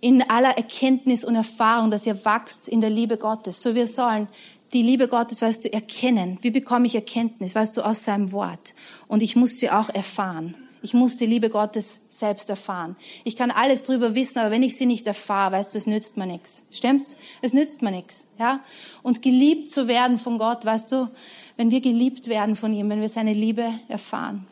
in 0.00 0.23
aller 0.30 0.56
Erkenntnis 0.56 1.25
und 1.25 1.35
Erfahrung, 1.35 1.90
dass 1.90 2.06
ihr 2.06 2.25
wachst 2.25 2.68
in 2.68 2.80
der 2.80 2.90
Liebe 2.90 3.16
Gottes. 3.16 3.61
So 3.61 3.75
wir 3.75 3.88
sollen 3.88 4.28
die 4.75 4.83
Liebe 4.83 5.09
Gottes, 5.09 5.40
weißt 5.40 5.64
du, 5.64 5.73
erkennen. 5.73 6.38
Wie 6.43 6.50
bekomme 6.50 6.87
ich 6.87 6.95
Erkenntnis? 6.95 7.54
Weißt 7.54 7.76
du, 7.76 7.83
aus 7.83 8.04
seinem 8.04 8.33
Wort. 8.33 8.75
Und 9.09 9.23
ich 9.23 9.37
muss 9.37 9.59
sie 9.59 9.71
auch 9.71 9.88
erfahren. 9.88 10.54
Ich 10.83 10.93
muss 10.93 11.16
die 11.16 11.25
Liebe 11.25 11.49
Gottes 11.49 12.00
selbst 12.11 12.50
erfahren. 12.50 12.95
Ich 13.25 13.37
kann 13.37 13.50
alles 13.50 13.85
drüber 13.85 14.14
wissen, 14.14 14.40
aber 14.40 14.50
wenn 14.50 14.62
ich 14.62 14.76
sie 14.76 14.85
nicht 14.85 15.07
erfahre, 15.07 15.52
weißt 15.52 15.73
du, 15.73 15.78
es 15.78 15.87
nützt 15.87 16.19
mir 16.19 16.26
nichts. 16.26 16.64
Stimmt's? 16.73 17.16
Es 17.40 17.54
nützt 17.54 17.81
mir 17.81 17.90
nichts, 17.90 18.33
ja? 18.38 18.61
Und 19.02 19.23
geliebt 19.23 19.71
zu 19.71 19.88
werden 19.88 20.19
von 20.19 20.37
Gott, 20.37 20.66
weißt 20.66 20.93
du, 20.93 21.09
wenn 21.57 21.71
wir 21.71 21.81
geliebt 21.81 22.28
werden 22.28 22.54
von 22.54 22.75
ihm, 22.75 22.90
wenn 22.90 23.00
wir 23.00 23.09
seine 23.09 23.33
Liebe 23.33 23.66
erfahren, 23.88 24.47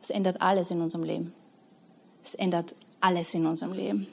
es 0.00 0.10
ändert 0.10 0.42
alles 0.42 0.72
in 0.72 0.80
unserem 0.80 1.04
Leben. 1.04 1.32
Es 2.24 2.34
ändert 2.34 2.74
alles 3.00 3.32
in 3.34 3.46
unserem 3.46 3.74
Leben. 3.74 4.08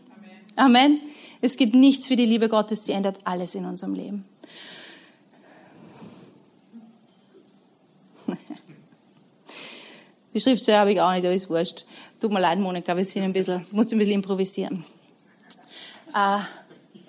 Amen. 0.55 0.75
Amen. 0.75 0.99
Es 1.41 1.57
gibt 1.57 1.73
nichts 1.73 2.09
wie 2.11 2.15
die 2.17 2.25
Liebe 2.25 2.49
Gottes, 2.49 2.85
sie 2.85 2.91
ändert 2.91 3.17
alles 3.23 3.55
in 3.55 3.65
unserem 3.65 3.95
Leben. 3.95 4.25
Die 10.35 10.41
Schriftstelle 10.41 10.79
habe 10.79 10.91
ich 10.91 10.99
auch 10.99 11.13
nicht, 11.13 11.23
aber 11.23 11.33
ist 11.33 11.49
wurscht. 11.49 11.85
Tut 12.19 12.29
mir 12.29 12.41
leid, 12.41 12.59
Monika, 12.59 12.95
wir 12.95 13.05
sind 13.05 13.23
ein 13.23 13.31
bisschen, 13.31 13.65
musste 13.71 13.95
ein 13.95 13.99
bisschen 13.99 14.15
improvisieren. 14.15 14.83
Äh, 16.13 16.39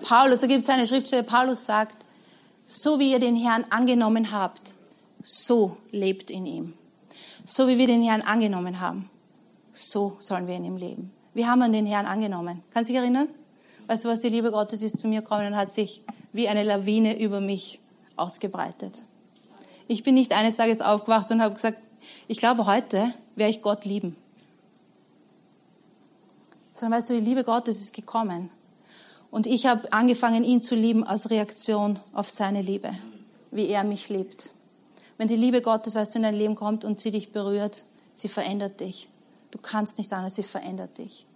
Paulus, 0.02 0.40
da 0.40 0.46
gibt 0.46 0.62
es 0.62 0.68
eine 0.68 0.86
Schriftstelle, 0.86 1.24
Paulus 1.24 1.66
sagt, 1.66 2.06
so 2.68 3.00
wie 3.00 3.10
ihr 3.10 3.18
den 3.18 3.34
Herrn 3.34 3.64
angenommen 3.70 4.30
habt, 4.30 4.74
so 5.24 5.76
lebt 5.90 6.30
in 6.30 6.46
ihm. 6.46 6.74
So 7.44 7.66
wie 7.66 7.78
wir 7.78 7.88
den 7.88 8.04
Herrn 8.04 8.22
angenommen 8.22 8.78
haben, 8.78 9.10
so 9.72 10.16
sollen 10.20 10.46
wir 10.46 10.54
in 10.54 10.64
ihm 10.64 10.76
leben. 10.76 11.12
Wir 11.34 11.48
haben 11.48 11.72
den 11.72 11.86
Herrn 11.86 12.06
angenommen. 12.06 12.62
Kannst 12.72 12.90
du 12.90 12.92
dich 12.92 13.02
erinnern? 13.02 13.28
Weißt 13.88 14.04
du 14.04 14.08
was, 14.08 14.20
die 14.20 14.28
Liebe 14.28 14.52
Gottes 14.52 14.82
ist 14.82 15.00
zu 15.00 15.08
mir 15.08 15.22
gekommen 15.22 15.48
und 15.48 15.56
hat 15.56 15.72
sich 15.72 16.00
wie 16.32 16.48
eine 16.48 16.62
Lawine 16.62 17.18
über 17.18 17.40
mich 17.40 17.80
ausgebreitet. 18.14 19.02
Ich 19.88 20.04
bin 20.04 20.14
nicht 20.14 20.32
eines 20.32 20.56
Tages 20.56 20.80
aufgewacht 20.80 21.30
und 21.32 21.42
habe 21.42 21.54
gesagt, 21.54 21.78
ich 22.28 22.38
glaube, 22.38 22.66
heute 22.66 23.12
werde 23.34 23.50
ich 23.50 23.62
Gott 23.62 23.84
lieben. 23.84 24.16
Sondern 26.72 26.98
weißt 26.98 27.10
du, 27.10 27.14
die 27.14 27.20
Liebe 27.20 27.44
Gottes 27.44 27.80
ist 27.80 27.94
gekommen. 27.94 28.50
Und 29.30 29.46
ich 29.46 29.66
habe 29.66 29.92
angefangen, 29.92 30.44
ihn 30.44 30.62
zu 30.62 30.74
lieben 30.74 31.04
als 31.04 31.30
Reaktion 31.30 31.98
auf 32.12 32.28
seine 32.28 32.62
Liebe, 32.62 32.90
wie 33.50 33.68
er 33.68 33.84
mich 33.84 34.08
liebt. 34.08 34.50
Wenn 35.18 35.28
die 35.28 35.36
Liebe 35.36 35.62
Gottes, 35.62 35.94
weißt 35.94 36.14
du, 36.14 36.18
in 36.18 36.24
dein 36.24 36.34
Leben 36.34 36.54
kommt 36.54 36.84
und 36.84 37.00
sie 37.00 37.10
dich 37.10 37.32
berührt, 37.32 37.84
sie 38.14 38.28
verändert 38.28 38.80
dich. 38.80 39.08
Du 39.50 39.58
kannst 39.58 39.98
nicht 39.98 40.12
anders, 40.12 40.36
sie 40.36 40.42
verändert 40.42 40.98
dich 40.98 41.26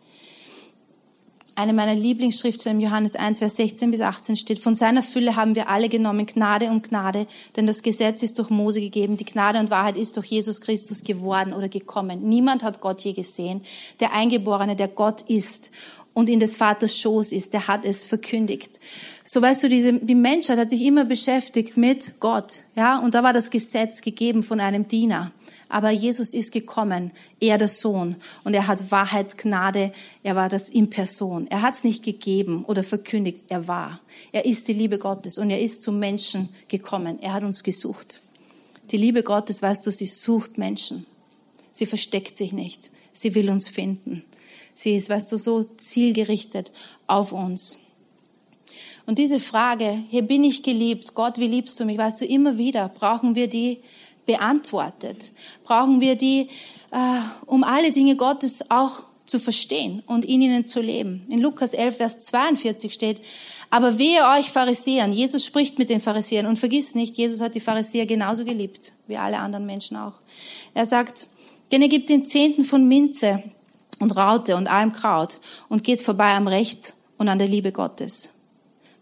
eine 1.61 1.75
meiner 1.75 1.95
Lieblingsschriftstellen, 1.95 2.81
Johannes 2.81 3.17
1, 3.17 3.39
Vers 3.39 3.57
16 3.57 3.91
bis 3.91 4.01
18 4.01 4.37
steht, 4.37 4.61
von 4.61 4.75
seiner 4.75 5.03
Fülle 5.03 5.37
haben 5.37 5.55
wir 5.55 5.69
alle 5.69 5.89
genommen, 5.89 6.25
Gnade 6.25 6.71
und 6.71 6.89
Gnade, 6.89 7.27
denn 7.55 7.67
das 7.67 7.83
Gesetz 7.83 8.23
ist 8.23 8.39
durch 8.39 8.49
Mose 8.49 8.81
gegeben, 8.81 9.17
die 9.17 9.27
Gnade 9.27 9.59
und 9.59 9.71
Wahrheit 9.71 9.97
ist 9.97 10.17
durch 10.17 10.27
Jesus 10.27 10.61
Christus 10.63 11.05
geworden 11.05 11.53
oder 11.53 11.69
gekommen. 11.69 12.29
Niemand 12.29 12.63
hat 12.63 12.81
Gott 12.81 13.03
je 13.03 13.13
gesehen. 13.13 13.61
Der 14.01 14.15
Eingeborene, 14.15 14.75
der 14.75 14.89
Gott 14.89 15.23
ist 15.23 15.71
und 16.15 16.29
in 16.29 16.41
des 16.41 16.57
Vaters 16.57 16.99
Schoß 16.99 17.33
ist, 17.33 17.53
der 17.53 17.69
hat 17.69 17.85
es 17.85 18.07
verkündigt. 18.07 18.81
So 19.23 19.43
weißt 19.43 19.63
du, 19.63 19.69
diese, 19.69 19.93
die 19.93 20.15
Menschheit 20.15 20.59
hat 20.59 20.71
sich 20.71 20.83
immer 20.83 21.05
beschäftigt 21.05 21.77
mit 21.77 22.21
Gott, 22.21 22.61
ja, 22.75 22.99
und 22.99 23.15
da 23.15 23.23
war 23.23 23.33
das 23.33 23.51
Gesetz 23.51 24.01
gegeben 24.01 24.43
von 24.43 24.61
einem 24.61 24.89
Diener. 24.89 25.33
Aber 25.71 25.91
Jesus 25.91 26.35
ist 26.35 26.51
gekommen, 26.53 27.13
er 27.39 27.57
der 27.57 27.69
Sohn, 27.69 28.17
und 28.43 28.55
er 28.55 28.67
hat 28.67 28.91
Wahrheit, 28.91 29.39
Gnade, 29.39 29.93
er 30.25 30.35
war 30.35 30.49
das 30.49 30.69
in 30.69 30.91
Person. 30.91 31.47
Er 31.49 31.63
hat 31.63 31.75
es 31.75 31.85
nicht 31.85 32.03
gegeben 32.03 32.65
oder 32.65 32.83
verkündigt, 32.83 33.43
er 33.49 33.69
war. 33.69 34.01
Er 34.33 34.45
ist 34.45 34.67
die 34.67 34.73
Liebe 34.73 34.99
Gottes 34.99 35.39
und 35.39 35.49
er 35.49 35.61
ist 35.61 35.83
zum 35.83 36.01
Menschen 36.01 36.49
gekommen. 36.67 37.23
Er 37.23 37.33
hat 37.33 37.45
uns 37.45 37.63
gesucht. 37.63 38.21
Die 38.91 38.97
Liebe 38.97 39.23
Gottes, 39.23 39.63
weißt 39.63 39.87
du, 39.87 39.93
sie 39.93 40.07
sucht 40.07 40.59
Menschen. 40.59 41.07
Sie 41.71 41.87
versteckt 41.87 42.37
sich 42.37 42.53
nicht. 42.53 42.91
Sie 43.13 43.37
will 43.37 43.49
uns 43.49 43.69
finden. 43.69 44.25
Sie 44.75 44.97
ist, 44.97 45.09
weißt 45.09 45.31
du, 45.31 45.37
so 45.37 45.63
zielgerichtet 45.63 46.73
auf 47.07 47.31
uns. 47.31 47.79
Und 49.07 49.19
diese 49.19 49.39
Frage, 49.39 50.03
hier 50.11 50.23
bin 50.23 50.43
ich 50.43 50.65
geliebt, 50.65 51.15
Gott, 51.15 51.39
wie 51.39 51.47
liebst 51.47 51.79
du 51.79 51.85
mich, 51.85 51.97
weißt 51.97 52.23
du, 52.23 52.27
immer 52.27 52.59
wieder 52.59 52.89
brauchen 52.89 53.37
wir 53.37 53.49
die 53.49 53.79
beantwortet. 54.31 55.33
Brauchen 55.65 56.01
wir 56.01 56.15
die, 56.15 56.49
äh, 56.93 57.21
um 57.47 57.65
alle 57.65 57.91
Dinge 57.91 58.15
Gottes 58.15 58.71
auch 58.71 59.03
zu 59.27 59.41
verstehen 59.41 60.05
und 60.07 60.25
in 60.25 60.41
ihnen 60.41 60.67
zu 60.67 60.81
leben. 60.81 61.27
In 61.31 61.41
Lukas 61.41 61.75
11, 61.75 61.97
Vers 61.97 62.21
42 62.21 62.95
steht, 62.95 63.21
aber 63.71 63.99
wehe 63.99 64.21
euch 64.37 64.51
Pharisäern. 64.51 65.13
Jesus 65.13 65.45
spricht 65.45 65.81
mit 65.81 65.91
den 65.91 66.01
Pharisäern 66.01 66.47
und 66.47 66.61
vergiss 66.61 66.95
nicht, 66.95 67.17
Jesus 67.17 67.41
hat 67.41 67.57
die 67.57 67.61
Pharisäer 67.61 68.07
genauso 68.07 68.45
geliebt 68.45 68.93
wie 69.09 69.17
alle 69.17 69.39
anderen 69.39 69.67
Menschen 69.67 69.97
auch. 69.97 70.15
Er 70.75 70.87
sagt, 70.87 71.27
denn 71.73 71.83
er 71.83 71.89
gibt 71.89 72.09
den 72.09 72.27
Zehnten 72.27 72.65
von 72.65 72.87
Minze 72.87 73.43
und 73.99 74.17
Raute 74.17 74.55
und 74.55 74.69
allem 74.69 74.93
Kraut 74.93 75.41
und 75.69 75.83
geht 75.83 76.01
vorbei 76.01 76.35
am 76.35 76.47
Recht 76.47 76.95
und 77.19 77.29
an 77.29 77.39
der 77.39 77.49
Liebe 77.49 77.73
Gottes. 77.73 78.40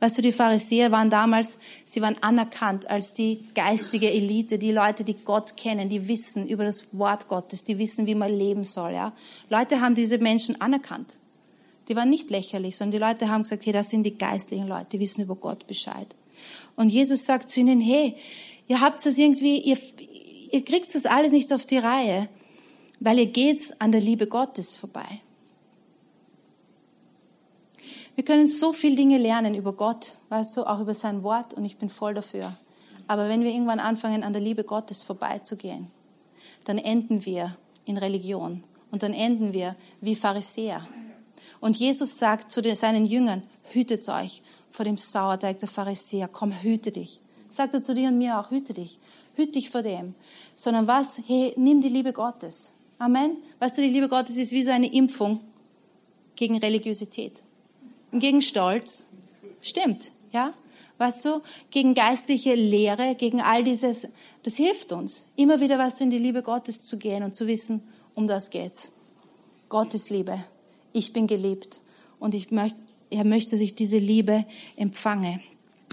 Weißt 0.01 0.19
du, 0.19 0.23
die 0.23 0.33
Pharisäer 0.33 0.93
waren 0.93 1.11
damals, 1.11 1.59
sie 1.85 2.01
waren 2.01 2.17
anerkannt 2.21 2.89
als 2.89 3.15
die 3.15 3.41
geistige 3.55 4.11
Elite, 4.11 4.59
die 4.59 4.71
Leute, 4.71 5.03
die 5.03 5.15
Gott 5.15 5.57
kennen, 5.57 5.89
die 5.89 6.07
wissen 6.07 6.47
über 6.47 6.65
das 6.65 6.97
Wort 6.97 7.27
Gottes, 7.27 7.65
die 7.65 7.79
wissen, 7.79 8.07
wie 8.07 8.15
man 8.15 8.37
leben 8.37 8.63
soll. 8.63 8.93
Ja? 8.93 9.13
Leute 9.51 9.81
haben 9.81 9.97
diese 9.97 10.19
Menschen 10.19 10.61
anerkannt. 10.61 11.15
Die 11.89 11.97
waren 11.97 12.11
nicht 12.11 12.31
lächerlich, 12.31 12.77
sondern 12.77 12.93
die 12.93 13.05
Leute 13.05 13.29
haben 13.29 13.43
gesagt, 13.43 13.67
hey, 13.67 13.73
das 13.73 13.91
sind 13.91 14.05
die 14.05 14.17
geistlichen 14.17 14.69
Leute, 14.69 14.87
die 14.93 15.01
wissen 15.01 15.25
über 15.25 15.35
Gott 15.35 15.67
Bescheid. 15.67 16.07
Und 16.77 16.91
Jesus 16.91 17.27
sagt 17.27 17.51
zu 17.51 17.59
ihnen, 17.59 17.81
hey, 17.81 18.15
ihr 18.69 18.81
habt 18.81 19.05
das 19.05 19.19
irgendwie, 19.19 19.59
ihr, 19.59 19.79
ihr 20.53 20.65
kriegt 20.65 20.95
das 20.95 21.07
alles 21.07 21.33
nicht 21.33 21.53
auf 21.53 21.67
die 21.67 21.79
Reihe, 21.79 22.29
weil 23.01 23.19
ihr 23.19 23.27
geht 23.27 23.75
an 23.81 23.91
der 23.91 24.01
Liebe 24.01 24.29
Gottes 24.29 24.77
vorbei. 24.77 25.21
Wir 28.19 28.25
können 28.25 28.49
so 28.49 28.73
viele 28.73 28.97
Dinge 28.97 29.17
lernen 29.17 29.55
über 29.55 29.73
Gott, 29.73 30.11
weißt 30.31 30.57
du, 30.57 30.65
auch 30.65 30.81
über 30.81 30.93
sein 30.93 31.23
Wort 31.23 31.55
und 31.55 31.65
ich 31.65 31.77
bin 31.77 31.89
voll 31.89 32.15
dafür. 32.15 32.53
Aber 33.07 33.29
wenn 33.29 33.45
wir 33.45 33.53
irgendwann 33.53 33.79
anfangen, 33.79 34.25
an 34.25 34.33
der 34.33 34.43
Liebe 34.43 34.65
Gottes 34.65 35.05
vorbeizugehen, 35.05 35.87
dann 36.65 36.79
enden 36.79 37.25
wir 37.25 37.57
in 37.85 37.97
Religion 37.97 38.65
und 38.91 39.05
dann 39.05 39.15
enden 39.15 39.53
wir 39.53 39.77
wie 40.01 40.17
Pharisäer. 40.17 40.85
Und 41.61 41.77
Jesus 41.77 42.19
sagt 42.19 42.51
zu 42.51 42.61
seinen 42.75 43.07
Jüngern, 43.07 43.45
hütet 43.71 44.09
euch 44.09 44.43
vor 44.73 44.85
dem 44.85 44.97
Sauerteig 44.97 45.61
der 45.61 45.69
Pharisäer, 45.69 46.27
komm, 46.27 46.51
hüte 46.51 46.91
dich. 46.91 47.21
Sagt 47.51 47.75
er 47.75 47.83
zu 47.83 47.95
dir 47.95 48.09
und 48.09 48.19
mir 48.19 48.41
auch, 48.41 48.51
hüte 48.51 48.75
dich, 48.75 48.99
hüte 49.37 49.53
dich 49.53 49.71
vor 49.71 49.83
dem. 49.83 50.17
Sondern 50.57 50.89
was? 50.89 51.23
Hey, 51.29 51.55
nimm 51.57 51.83
die 51.83 51.89
Liebe 51.89 52.13
Gottes. 52.13 52.73
Amen. 52.99 53.37
Weißt 53.61 53.79
du, 53.79 53.83
die 53.83 53.91
Liebe 53.91 54.09
Gottes 54.09 54.39
ist 54.39 54.51
wie 54.51 54.65
so 54.65 54.73
eine 54.73 54.93
Impfung 54.93 55.39
gegen 56.35 56.59
Religiosität 56.59 57.45
gegen 58.13 58.43
Stolz. 58.43 59.15
Stimmt, 59.61 60.13
ja? 60.33 60.53
Weißt 60.99 61.25
du, 61.25 61.43
gegen 61.71 61.95
geistliche 61.95 62.55
Lehre, 62.55 63.15
gegen 63.15 63.41
all 63.41 63.63
dieses, 63.63 64.09
das 64.43 64.57
hilft 64.57 64.93
uns, 64.93 65.27
immer 65.37 65.61
wieder, 65.61 65.79
weißt 65.79 66.01
du, 66.01 66.05
in 66.05 66.11
die 66.11 66.19
Liebe 66.19 66.43
Gottes 66.43 66.83
zu 66.83 66.99
gehen 66.99 67.23
und 67.23 67.35
zu 67.35 67.47
wissen, 67.47 67.83
um 68.15 68.27
das 68.27 68.51
geht's. 68.51 68.95
Gottes 69.69 70.11
Liebe. 70.11 70.43
Ich 70.93 71.13
bin 71.13 71.29
geliebt 71.29 71.81
und 72.19 72.35
ich 72.35 72.51
möchte, 72.51 72.79
er 73.11 73.25
möchte, 73.25 73.53
dass 73.53 73.61
ich 73.61 73.75
diese 73.75 73.99
Liebe 73.99 74.45
empfange 74.77 75.41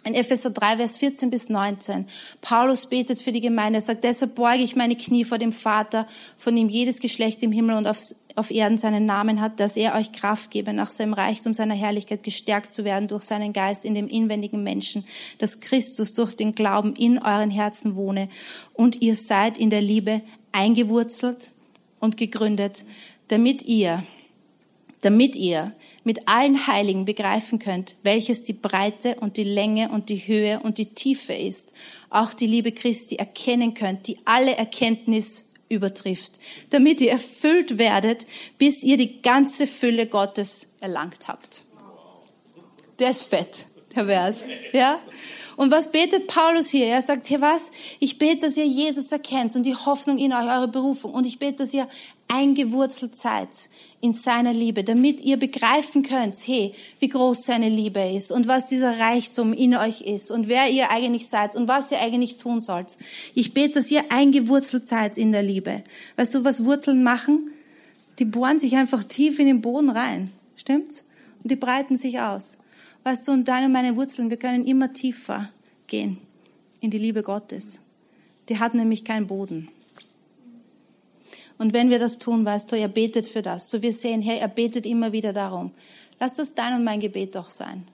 in 0.06 0.14
Epheser 0.14 0.52
3, 0.52 0.78
Vers 0.78 0.98
14 0.98 1.32
bis 1.32 1.50
19. 1.50 2.06
Paulus 2.40 2.88
betet 2.88 3.20
für 3.20 3.32
die 3.32 3.42
Gemeinde. 3.42 3.80
Er 3.80 3.82
sagt, 3.82 4.04
deshalb 4.04 4.36
beuge 4.36 4.62
ich 4.62 4.76
meine 4.76 4.96
Knie 4.96 5.24
vor 5.24 5.40
dem 5.40 5.52
Vater, 5.52 6.08
von 6.38 6.56
dem 6.56 6.70
jedes 6.70 7.00
Geschlecht 7.00 7.42
im 7.42 7.52
Himmel 7.52 7.76
und 7.76 7.88
auf, 7.88 7.98
auf 8.36 8.52
Erden 8.52 8.78
seinen 8.78 9.08
Namen 9.08 9.42
hat, 9.42 9.60
dass 9.60 9.76
er 9.76 9.96
euch 9.96 10.12
Kraft 10.12 10.52
gebe, 10.52 10.74
nach 10.74 10.92
seinem 10.92 11.14
Reichtum 11.14 11.56
seiner 11.56 11.74
Herrlichkeit 11.74 12.22
gestärkt 12.22 12.72
zu 12.72 12.86
werden 12.86 13.08
durch 13.08 13.24
seinen 13.24 13.52
Geist 13.52 13.84
in 13.84 13.96
dem 13.96 14.08
inwendigen 14.08 14.62
Menschen, 14.62 15.06
dass 15.40 15.60
Christus 15.60 16.14
durch 16.14 16.38
den 16.38 16.54
Glauben 16.54 16.96
in 16.96 17.18
euren 17.18 17.50
Herzen 17.50 17.96
wohne 17.96 18.30
und 18.74 19.02
ihr 19.02 19.16
seid 19.16 19.58
in 19.58 19.72
der 19.72 19.82
Liebe 19.82 20.22
eingewurzelt 20.52 21.52
und 22.00 22.16
gegründet, 22.16 22.86
damit 23.28 23.64
ihr 23.64 24.04
damit 25.02 25.36
ihr 25.36 25.72
mit 26.06 26.28
allen 26.28 26.68
Heiligen 26.68 27.04
begreifen 27.04 27.60
könnt, 27.60 27.96
welches 28.04 28.44
die 28.44 28.54
Breite 28.54 29.16
und 29.20 29.38
die 29.38 29.44
Länge 29.44 29.90
und 29.90 30.08
die 30.10 30.28
Höhe 30.28 30.62
und 30.62 30.78
die 30.78 30.94
Tiefe 30.94 31.34
ist, 31.34 31.74
auch 32.10 32.34
die 32.34 32.48
Liebe 32.48 32.72
Christi 32.72 33.16
erkennen 33.16 33.74
könnt, 33.74 34.08
die 34.08 34.18
alle 34.24 34.56
Erkenntnis 34.56 35.54
übertrifft, 35.68 36.40
damit 36.70 37.02
ihr 37.02 37.12
erfüllt 37.12 37.80
werdet, 37.80 38.28
bis 38.60 38.84
ihr 38.84 38.98
die 38.98 39.22
ganze 39.24 39.66
Fülle 39.66 40.06
Gottes 40.06 40.76
erlangt 40.80 41.28
habt. 41.28 41.64
Der 43.00 43.10
ist 43.10 43.24
fett, 43.24 43.66
der 43.96 44.06
Vers, 44.06 44.46
ja? 44.72 45.00
Und 45.58 45.72
was 45.72 45.92
betet 45.92 46.28
Paulus 46.28 46.70
hier? 46.70 46.86
Er 46.88 47.02
sagt, 47.02 47.28
hier 47.28 47.42
was? 47.42 47.72
Ich 48.00 48.20
bete, 48.20 48.42
dass 48.42 48.58
ihr 48.58 48.68
Jesus 48.68 49.12
erkennt 49.12 49.56
und 49.56 49.64
die 49.64 49.76
Hoffnung 49.76 50.18
in 50.18 50.34
euch, 50.34 50.50
eure 50.50 50.68
Berufung. 50.68 51.14
Und 51.14 51.26
ich 51.26 51.40
bete, 51.40 51.60
dass 51.60 51.74
ihr 51.74 51.88
eingewurzelt 52.28 53.16
seid 53.16 53.50
in 54.06 54.14
seiner 54.14 54.54
Liebe, 54.54 54.84
damit 54.84 55.22
ihr 55.22 55.38
begreifen 55.38 56.04
könnt, 56.04 56.36
hey, 56.46 56.76
wie 57.00 57.10
groß 57.10 57.44
seine 57.44 57.70
Liebe 57.70 58.08
ist 58.08 58.32
und 58.32 58.48
was 58.48 58.68
dieser 58.68 59.00
Reichtum 59.00 59.52
in 59.52 59.76
euch 59.76 60.02
ist 60.02 60.30
und 60.30 60.48
wer 60.48 60.70
ihr 60.70 60.92
eigentlich 60.92 61.28
seid 61.28 61.56
und 61.56 61.68
was 61.68 61.92
ihr 61.92 62.00
eigentlich 62.00 62.38
tun 62.38 62.62
sollt. 62.62 63.00
Ich 63.34 63.56
bete, 63.56 63.74
dass 63.74 63.90
ihr 63.90 64.04
eingewurzelt 64.10 64.88
seid 64.88 65.18
in 65.18 65.32
der 65.32 65.42
Liebe. 65.42 65.84
Weißt 66.18 66.36
du, 66.36 66.46
was 66.46 66.66
Wurzeln 66.66 67.02
machen? 67.02 67.52
Die 68.20 68.26
bohren 68.26 68.60
sich 68.60 68.76
einfach 68.76 69.04
tief 69.04 69.40
in 69.40 69.48
den 69.48 69.62
Boden 69.62 69.90
rein. 69.90 70.32
Stimmt's? 70.56 71.10
Und 71.42 71.50
die 71.50 71.56
breiten 71.56 71.98
sich 71.98 72.20
aus. 72.20 72.60
Weißt 73.04 73.28
du, 73.28 73.32
und 73.32 73.48
deine 73.48 73.66
und 73.66 73.72
meine 73.72 73.96
Wurzeln, 73.96 74.30
wir 74.30 74.38
können 74.38 74.66
immer 74.66 74.94
tiefer 74.94 75.50
gehen 75.88 76.20
in 76.80 76.92
die 76.92 77.00
Liebe 77.00 77.24
Gottes. 77.24 77.82
Die 78.50 78.60
hat 78.60 78.76
nämlich 78.76 79.04
keinen 79.04 79.26
Boden. 79.26 79.68
Und 81.58 81.74
wenn 81.74 81.90
wir 81.90 82.00
das 82.00 82.18
tun, 82.18 82.46
weißt 82.46 82.72
du, 82.72 82.76
er 82.76 82.88
betet 82.88 83.28
für 83.28 83.42
das. 83.42 83.70
So 83.70 83.82
wir 83.82 83.94
sehen, 83.94 84.22
hey, 84.22 84.40
er 84.40 84.48
betet 84.48 84.86
immer 84.86 85.12
wieder 85.12 85.34
darum. 85.34 85.72
Lass 86.20 86.36
das 86.36 86.54
dein 86.54 86.76
und 86.76 86.84
mein 86.84 87.00
Gebet 87.00 87.36
doch 87.36 87.50
sein. 87.50 87.88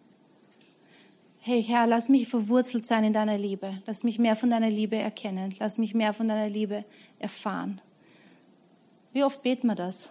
Hey 1.43 1.63
Herr, 1.63 1.87
lass 1.87 2.07
mich 2.07 2.27
verwurzelt 2.27 2.85
sein 2.85 3.03
in 3.03 3.13
deiner 3.13 3.37
Liebe. 3.37 3.81
Lass 3.87 4.03
mich 4.03 4.19
mehr 4.19 4.35
von 4.35 4.51
deiner 4.51 4.69
Liebe 4.69 4.95
erkennen. 4.95 5.55
Lass 5.59 5.79
mich 5.79 5.95
mehr 5.95 6.13
von 6.13 6.27
deiner 6.27 6.49
Liebe 6.49 6.85
erfahren. 7.17 7.81
Wie 9.11 9.23
oft 9.23 9.41
beten 9.41 9.67
wir 9.67 9.75
das? 9.75 10.09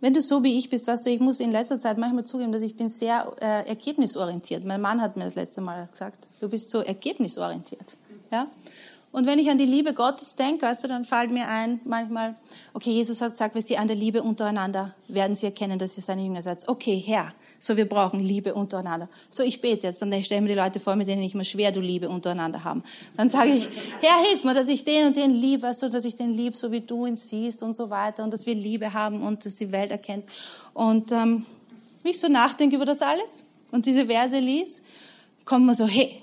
Wenn 0.00 0.12
du 0.12 0.20
so 0.20 0.42
wie 0.44 0.58
ich 0.58 0.68
bist, 0.68 0.86
weißt 0.86 1.06
du, 1.06 1.10
ich 1.10 1.20
muss 1.20 1.40
in 1.40 1.50
letzter 1.50 1.78
Zeit 1.78 1.96
manchmal 1.96 2.24
zugeben, 2.24 2.52
dass 2.52 2.62
ich 2.62 2.76
bin 2.76 2.90
sehr 2.90 3.32
äh, 3.40 3.66
ergebnisorientiert. 3.66 4.64
Mein 4.64 4.80
Mann 4.80 5.00
hat 5.00 5.16
mir 5.16 5.24
das 5.24 5.36
letzte 5.36 5.62
Mal 5.62 5.88
gesagt, 5.90 6.28
du 6.40 6.48
bist 6.48 6.70
so 6.70 6.80
ergebnisorientiert. 6.80 7.96
Ja? 8.30 8.46
Und 9.16 9.24
wenn 9.24 9.38
ich 9.38 9.48
an 9.48 9.56
die 9.56 9.64
Liebe 9.64 9.94
Gottes 9.94 10.36
denke, 10.36 10.66
weißt 10.66 10.84
du, 10.84 10.88
dann 10.88 11.06
fällt 11.06 11.30
mir 11.30 11.48
ein, 11.48 11.80
manchmal, 11.86 12.34
okay, 12.74 12.90
Jesus 12.90 13.22
hat 13.22 13.30
gesagt, 13.30 13.54
weißt 13.54 13.70
du, 13.70 13.78
an 13.78 13.86
der 13.86 13.96
Liebe 13.96 14.22
untereinander 14.22 14.94
werden 15.08 15.34
sie 15.34 15.46
erkennen, 15.46 15.78
dass 15.78 15.96
ihr 15.96 16.02
seine 16.02 16.22
Jünger 16.22 16.42
seid. 16.42 16.68
Okay, 16.68 16.98
Herr, 16.98 17.32
so, 17.58 17.78
wir 17.78 17.88
brauchen 17.88 18.20
Liebe 18.20 18.52
untereinander. 18.52 19.08
So, 19.30 19.42
ich 19.42 19.62
bete 19.62 19.86
jetzt, 19.86 20.02
dann 20.02 20.22
stelle 20.22 20.42
mir 20.42 20.48
die 20.48 20.60
Leute 20.60 20.80
vor, 20.80 20.96
mit 20.96 21.08
denen 21.08 21.22
ich 21.22 21.34
mir 21.34 21.46
schwer 21.46 21.72
du 21.72 21.80
Liebe 21.80 22.10
untereinander 22.10 22.62
haben. 22.62 22.84
Dann 23.16 23.30
sage 23.30 23.52
ich, 23.52 23.70
Herr, 24.02 24.22
hilf 24.28 24.44
mir, 24.44 24.52
dass 24.52 24.68
ich 24.68 24.84
den 24.84 25.06
und 25.06 25.16
den 25.16 25.30
liebe, 25.30 25.72
so, 25.72 25.88
dass 25.88 26.04
ich 26.04 26.16
den 26.16 26.36
liebe, 26.36 26.54
so 26.54 26.70
wie 26.70 26.82
du 26.82 27.06
ihn 27.06 27.16
siehst 27.16 27.62
und 27.62 27.72
so 27.72 27.88
weiter 27.88 28.22
und 28.22 28.34
dass 28.34 28.44
wir 28.44 28.54
Liebe 28.54 28.92
haben 28.92 29.22
und 29.22 29.46
dass 29.46 29.56
die 29.56 29.72
Welt 29.72 29.92
erkennt. 29.92 30.26
Und 30.74 31.10
ähm, 31.12 31.46
wie 32.02 32.10
ich 32.10 32.20
so 32.20 32.28
nachdenke 32.28 32.76
über 32.76 32.84
das 32.84 33.00
alles 33.00 33.46
und 33.70 33.86
diese 33.86 34.04
Verse 34.04 34.38
lies, 34.38 34.82
kommt 35.46 35.64
man 35.64 35.74
so, 35.74 35.86
hey, 35.86 36.20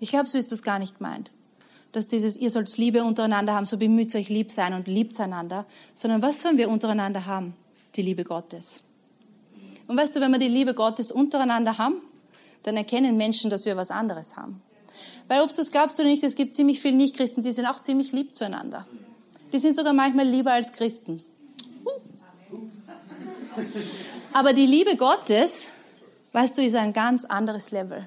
ich 0.00 0.10
glaube, 0.10 0.28
so 0.28 0.38
ist 0.38 0.50
das 0.50 0.64
gar 0.64 0.80
nicht 0.80 0.98
gemeint. 0.98 1.30
Dass 1.96 2.08
dieses, 2.08 2.36
ihr 2.36 2.50
sollt 2.50 2.76
Liebe 2.76 3.04
untereinander 3.04 3.54
haben, 3.54 3.64
so 3.64 3.78
bemüht 3.78 4.14
euch 4.14 4.28
lieb 4.28 4.52
sein 4.52 4.74
und 4.74 4.86
liebt 4.86 5.18
einander, 5.18 5.64
sondern 5.94 6.20
was 6.20 6.42
sollen 6.42 6.58
wir 6.58 6.68
untereinander 6.68 7.24
haben? 7.24 7.54
Die 7.94 8.02
Liebe 8.02 8.22
Gottes. 8.22 8.82
Und 9.88 9.96
weißt 9.96 10.14
du, 10.14 10.20
wenn 10.20 10.30
wir 10.30 10.38
die 10.38 10.46
Liebe 10.46 10.74
Gottes 10.74 11.10
untereinander 11.10 11.78
haben, 11.78 11.94
dann 12.64 12.76
erkennen 12.76 13.16
Menschen, 13.16 13.48
dass 13.48 13.64
wir 13.64 13.78
was 13.78 13.90
anderes 13.90 14.36
haben. 14.36 14.60
Weil 15.26 15.40
ob 15.40 15.48
es 15.48 15.56
das 15.56 15.70
glaubst 15.70 15.98
du 15.98 16.04
nicht, 16.04 16.22
es 16.22 16.36
gibt 16.36 16.54
ziemlich 16.54 16.82
viele 16.82 16.98
Nichtchristen, 16.98 17.42
die 17.42 17.52
sind 17.52 17.64
auch 17.64 17.80
ziemlich 17.80 18.12
lieb 18.12 18.36
zueinander. 18.36 18.86
Die 19.54 19.58
sind 19.58 19.74
sogar 19.74 19.94
manchmal 19.94 20.28
lieber 20.28 20.52
als 20.52 20.74
Christen. 20.74 21.22
Aber 24.34 24.52
die 24.52 24.66
Liebe 24.66 24.96
Gottes, 24.96 25.70
weißt 26.32 26.58
du, 26.58 26.62
ist 26.62 26.74
ein 26.74 26.92
ganz 26.92 27.24
anderes 27.24 27.70
Level. 27.70 28.06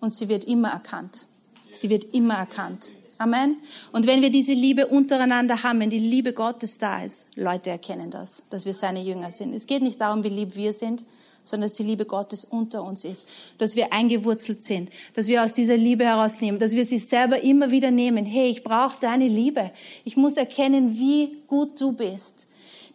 Und 0.00 0.12
sie 0.12 0.28
wird 0.28 0.46
immer 0.46 0.70
erkannt. 0.70 1.26
Sie 1.70 1.88
wird 1.90 2.12
immer 2.12 2.34
erkannt. 2.34 2.90
Amen. 3.18 3.58
Und 3.92 4.06
wenn 4.06 4.22
wir 4.22 4.30
diese 4.30 4.54
Liebe 4.54 4.86
untereinander 4.86 5.62
haben, 5.62 5.80
wenn 5.80 5.90
die 5.90 5.98
Liebe 5.98 6.32
Gottes 6.32 6.78
da 6.78 7.02
ist, 7.02 7.36
Leute 7.36 7.70
erkennen 7.70 8.10
das, 8.10 8.44
dass 8.50 8.66
wir 8.66 8.74
seine 8.74 9.02
Jünger 9.02 9.30
sind. 9.30 9.54
Es 9.54 9.66
geht 9.66 9.82
nicht 9.82 10.00
darum, 10.00 10.24
wie 10.24 10.28
lieb 10.28 10.56
wir 10.56 10.72
sind, 10.72 11.04
sondern 11.44 11.68
dass 11.68 11.76
die 11.76 11.84
Liebe 11.84 12.06
Gottes 12.06 12.44
unter 12.44 12.82
uns 12.82 13.04
ist, 13.04 13.26
dass 13.58 13.76
wir 13.76 13.92
eingewurzelt 13.92 14.64
sind, 14.64 14.88
dass 15.14 15.28
wir 15.28 15.44
aus 15.44 15.52
dieser 15.52 15.76
Liebe 15.76 16.04
herausnehmen, 16.04 16.58
dass 16.58 16.72
wir 16.72 16.86
sie 16.86 16.98
selber 16.98 17.40
immer 17.40 17.70
wieder 17.70 17.90
nehmen. 17.90 18.24
Hey, 18.24 18.48
ich 18.48 18.64
brauche 18.64 18.98
deine 18.98 19.28
Liebe. 19.28 19.70
Ich 20.04 20.16
muss 20.16 20.36
erkennen, 20.36 20.98
wie 20.98 21.38
gut 21.46 21.80
du 21.80 21.92
bist. 21.92 22.46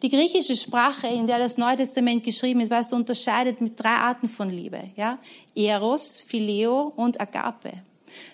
Die 0.01 0.09
griechische 0.09 0.55
Sprache, 0.55 1.07
in 1.07 1.27
der 1.27 1.39
das 1.39 1.57
Neue 1.57 1.75
Testament 1.75 2.23
geschrieben 2.23 2.61
ist, 2.61 2.71
weißt 2.71 2.93
du, 2.93 2.95
unterscheidet 2.95 3.59
mit 3.61 3.79
drei 3.79 3.95
Arten 3.95 4.29
von 4.29 4.49
Liebe, 4.49 4.89
ja? 4.95 5.19
Eros, 5.55 6.21
Phileo 6.21 6.93
und 6.95 7.19
Agape. 7.19 7.73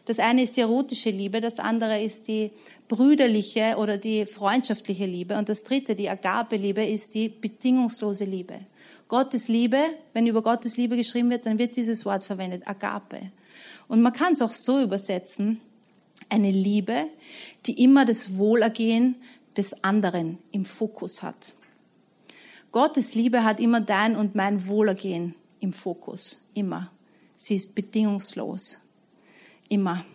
Das 0.05 0.19
eine 0.19 0.43
ist 0.43 0.57
die 0.57 0.61
erotische 0.61 1.09
Liebe, 1.09 1.41
das 1.41 1.59
andere 1.59 2.01
ist 2.01 2.27
die 2.27 2.51
brüderliche 2.87 3.75
oder 3.77 3.97
die 3.97 4.25
freundschaftliche 4.25 5.05
Liebe 5.05 5.37
und 5.37 5.49
das 5.49 5.63
dritte, 5.63 5.95
die 5.95 6.09
Agape-Liebe, 6.09 6.85
ist 6.85 7.13
die 7.15 7.29
bedingungslose 7.29 8.25
Liebe. 8.25 8.59
Gottes 9.07 9.47
Liebe, 9.47 9.79
wenn 10.13 10.27
über 10.27 10.41
Gottes 10.41 10.77
Liebe 10.77 10.97
geschrieben 10.97 11.29
wird, 11.29 11.45
dann 11.45 11.59
wird 11.59 11.75
dieses 11.75 12.05
Wort 12.05 12.23
verwendet, 12.23 12.67
Agape. 12.67 13.31
Und 13.87 14.01
man 14.01 14.13
kann 14.13 14.33
es 14.33 14.41
auch 14.41 14.53
so 14.53 14.81
übersetzen, 14.81 15.61
eine 16.29 16.49
Liebe, 16.49 17.05
die 17.65 17.83
immer 17.83 18.05
das 18.05 18.37
Wohlergehen 18.37 19.15
des 19.57 19.83
anderen 19.83 20.39
im 20.51 20.65
Fokus 20.65 21.23
hat. 21.23 21.53
Gottes 22.71 23.15
Liebe 23.15 23.43
hat 23.43 23.59
immer 23.59 23.79
dein 23.79 24.15
und 24.15 24.35
mein 24.35 24.67
Wohlergehen 24.67 25.35
im 25.59 25.71
Fokus, 25.71 26.49
immer. 26.53 26.91
Sie 27.35 27.55
ist 27.55 27.75
bedingungslos. 27.75 28.84
Immer. 29.69 30.05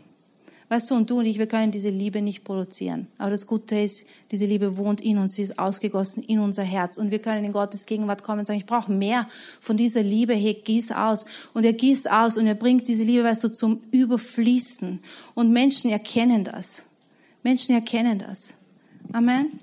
Weißt 0.71 0.89
du, 0.89 0.95
und 0.95 1.11
du 1.11 1.19
und 1.19 1.27
ich, 1.27 1.37
wir 1.37 1.49
können 1.49 1.73
diese 1.73 1.91
Liebe 1.91 2.23
nicht 2.23 2.45
produzieren. 2.45 3.09
Aber 3.19 3.31
das 3.31 3.49
Gute 3.49 3.77
ist, 3.81 4.09
diese 4.31 4.47
Liebe 4.47 4.77
wohnt 4.77 5.01
in 5.01 5.19
uns, 5.19 5.35
sie 5.35 5.43
ist 5.43 5.59
ausgegossen 5.59 6.23
in 6.23 6.39
unser 6.39 6.63
Herz. 6.63 6.97
Und 6.97 7.11
wir 7.11 7.19
können 7.19 7.45
in 7.45 7.53
Gottes 7.53 7.87
Gegenwart 7.87 8.23
kommen 8.23 8.39
und 8.39 8.47
sagen, 8.47 8.61
ich 8.61 8.67
brauche 8.67 8.93
mehr 8.93 9.29
von 9.61 9.77
dieser 9.77 10.03
Liebe. 10.03 10.33
Hey, 10.33 10.55
gieß 10.55 10.93
aus. 10.93 11.27
Und 11.55 11.65
er 11.65 11.73
gießt 11.73 12.09
aus 12.09 12.39
und 12.39 12.47
er 12.47 12.55
bringt 12.55 12.87
diese 12.87 13.03
Liebe, 13.03 13.25
weißt 13.25 13.43
du, 13.43 13.49
zum 13.49 13.83
Überfließen. 13.91 15.01
Und 15.35 15.51
Menschen 15.51 15.91
erkennen 15.91 16.45
das. 16.45 16.91
Menschen 17.43 17.75
erkennen 17.75 18.21
das. 18.21 18.59
Amen. 19.13 19.59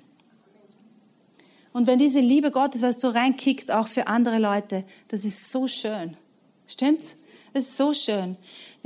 Und 1.72 1.88
wenn 1.88 2.00
diese 2.00 2.20
Liebe 2.20 2.52
Gottes, 2.52 2.82
weißt 2.82 3.02
du, 3.04 3.08
reinkickt, 3.08 3.72
auch 3.72 3.88
für 3.88 4.08
andere 4.08 4.40
Leute, 4.40 4.84
das 5.08 5.24
ist 5.24 5.52
so 5.52 5.70
schön. 5.70 6.18
Stimmt's? 6.68 7.20
Das 7.54 7.66
ist 7.66 7.78
so 7.78 7.94
schön. 7.94 8.36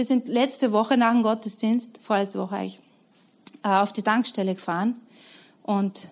Wir 0.01 0.07
sind 0.07 0.29
letzte 0.29 0.71
Woche 0.71 0.97
nach 0.97 1.11
dem 1.11 1.21
Gottesdienst, 1.21 1.99
vorletzte 2.01 2.39
Woche 2.39 2.55
eigentlich, 2.55 2.79
äh, 3.63 3.67
auf 3.67 3.93
die 3.93 4.01
Tankstelle 4.01 4.55
gefahren 4.55 4.95
und, 5.61 6.07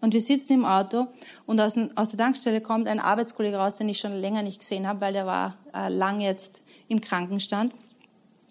und 0.00 0.14
wir 0.14 0.20
sitzen 0.20 0.52
im 0.52 0.64
Auto 0.64 1.08
und 1.44 1.60
aus, 1.60 1.76
aus 1.96 2.10
der 2.10 2.18
Tankstelle 2.20 2.60
kommt 2.60 2.86
ein 2.86 3.00
Arbeitskollege 3.00 3.56
raus, 3.56 3.74
den 3.74 3.88
ich 3.88 3.98
schon 3.98 4.12
länger 4.12 4.44
nicht 4.44 4.60
gesehen 4.60 4.86
habe, 4.86 5.00
weil 5.00 5.12
der 5.12 5.26
war 5.26 5.56
äh, 5.74 5.88
lang 5.88 6.20
jetzt 6.20 6.62
im 6.86 7.00
Krankenstand. 7.00 7.74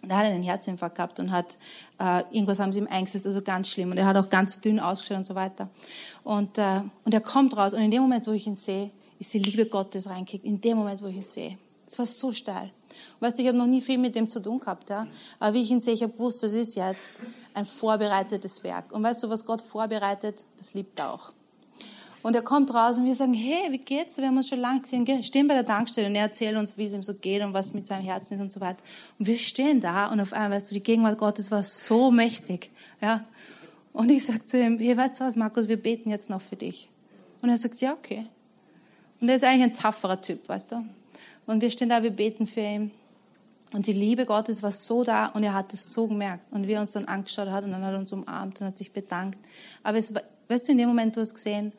Der 0.03 0.17
hat 0.17 0.25
einen 0.25 0.43
Herzinfarkt 0.43 0.97
gehabt 0.97 1.21
und 1.21 1.31
hat 1.31 1.57
äh, 1.97 2.23
irgendwas 2.31 2.59
haben 2.59 2.73
sie 2.73 2.79
ihm 2.79 2.87
eingesetzt, 2.87 3.25
also 3.25 3.41
ganz 3.41 3.69
schlimm. 3.69 3.91
Und 3.91 3.97
er 3.97 4.07
hat 4.07 4.17
auch 4.17 4.29
ganz 4.29 4.59
dünn 4.59 4.81
ausgeschaut 4.81 5.19
und 5.19 5.25
so 5.25 5.35
weiter. 5.35 5.69
Und, 6.25 6.57
äh, 6.57 6.81
und 7.05 7.13
er 7.13 7.21
kommt 7.21 7.55
raus 7.55 7.73
und 7.73 7.81
in 7.81 7.91
dem 7.91 8.01
Moment, 8.01 8.27
wo 8.27 8.31
ich 8.31 8.45
ihn 8.45 8.57
sehe, 8.57 8.91
ist 9.19 9.33
die 9.33 9.39
Liebe 9.39 9.67
Gottes 9.67 10.09
reingekickt. 10.09 10.43
In 10.43 10.59
dem 10.59 10.77
Moment, 10.77 11.01
wo 11.01 11.07
ich 11.07 11.15
ihn 11.15 11.23
sehe. 11.23 11.57
Es 11.87 11.97
war 11.97 12.05
so 12.05 12.33
steil. 12.33 12.73
Weißt 13.19 13.37
du, 13.37 13.41
ich 13.41 13.47
habe 13.47 13.57
noch 13.57 13.67
nie 13.67 13.81
viel 13.81 13.97
mit 13.97 14.15
dem 14.15 14.27
zu 14.27 14.39
tun 14.39 14.59
gehabt, 14.59 14.89
ja. 14.89 15.07
Aber 15.39 15.53
wie 15.53 15.61
ich 15.61 15.71
ihn 15.71 15.81
sehe, 15.81 15.93
ich 15.93 16.03
habe 16.03 16.13
gewusst, 16.13 16.43
das 16.43 16.53
ist 16.53 16.75
jetzt 16.75 17.13
ein 17.53 17.65
vorbereitetes 17.65 18.63
Werk. 18.63 18.91
Und 18.91 19.03
weißt 19.03 19.23
du, 19.23 19.29
was 19.29 19.45
Gott 19.45 19.61
vorbereitet, 19.61 20.43
das 20.57 20.73
liebt 20.73 20.99
er 20.99 21.13
auch. 21.13 21.31
Und 22.23 22.35
er 22.35 22.43
kommt 22.43 22.71
raus 22.73 22.97
und 22.97 23.05
wir 23.05 23.15
sagen, 23.15 23.33
hey, 23.33 23.71
wie 23.71 23.79
geht's? 23.79 24.17
Wir 24.17 24.27
haben 24.27 24.37
uns 24.37 24.47
schon 24.47 24.59
lange 24.59 24.81
gesehen, 24.81 25.23
stehen 25.23 25.47
bei 25.47 25.55
der 25.55 25.65
Tankstelle 25.65 26.07
und 26.07 26.15
er 26.15 26.23
erzählt 26.23 26.55
uns, 26.55 26.77
wie 26.77 26.85
es 26.85 26.93
ihm 26.93 27.01
so 27.01 27.15
geht 27.15 27.41
und 27.41 27.53
was 27.53 27.73
mit 27.73 27.87
seinem 27.87 28.03
Herzen 28.03 28.35
ist 28.35 28.41
und 28.41 28.51
so 28.51 28.61
weiter. 28.61 28.81
Und 29.17 29.25
wir 29.25 29.37
stehen 29.37 29.81
da 29.81 30.07
und 30.07 30.19
auf 30.19 30.31
einmal, 30.33 30.51
weißt 30.51 30.69
du, 30.69 30.75
die 30.75 30.83
Gegenwart 30.83 31.17
Gottes 31.17 31.49
war 31.49 31.63
so 31.63 32.11
mächtig, 32.11 32.69
ja. 33.01 33.25
Und 33.91 34.09
ich 34.11 34.25
sag 34.25 34.47
zu 34.47 34.61
ihm, 34.61 34.77
hey, 34.77 34.95
weißt 34.95 35.19
du 35.19 35.23
was, 35.23 35.35
Markus, 35.35 35.67
wir 35.67 35.81
beten 35.81 36.09
jetzt 36.09 36.29
noch 36.29 36.41
für 36.41 36.55
dich. 36.55 36.89
Und 37.41 37.49
er 37.49 37.57
sagt, 37.57 37.81
ja, 37.81 37.93
okay. 37.93 38.27
Und 39.19 39.27
er 39.27 39.35
ist 39.35 39.43
eigentlich 39.43 39.63
ein 39.63 39.73
tapferer 39.73 40.21
Typ, 40.21 40.47
weißt 40.47 40.71
du. 40.71 40.85
Und 41.51 41.61
wir 41.61 41.69
stehen 41.69 41.89
da, 41.89 42.01
wir 42.01 42.11
beten 42.11 42.47
für 42.47 42.61
ihn. 42.61 42.91
Und 43.73 43.87
die 43.87 43.93
Liebe 43.93 44.25
Gottes 44.25 44.63
war 44.63 44.71
so 44.71 45.03
da 45.03 45.27
und 45.27 45.43
er 45.43 45.53
hat 45.53 45.73
es 45.73 45.93
so 45.93 46.07
gemerkt. 46.07 46.45
Und 46.51 46.67
wie 46.67 46.73
er 46.73 46.81
uns 46.81 46.91
dann 46.91 47.05
angeschaut 47.05 47.49
hat 47.49 47.63
und 47.63 47.71
dann 47.71 47.83
hat 47.83 47.93
er 47.93 47.99
uns 47.99 48.11
umarmt 48.11 48.59
und 48.59 48.67
hat 48.67 48.77
sich 48.77 48.91
bedankt. 48.91 49.37
Aber 49.83 49.97
es 49.97 50.13
weißt 50.51 50.67
du, 50.67 50.71
in 50.73 50.77
dem 50.77 50.89
Moment, 50.89 51.15
du 51.15 51.21
hast 51.21 51.33
gesehen, 51.33 51.71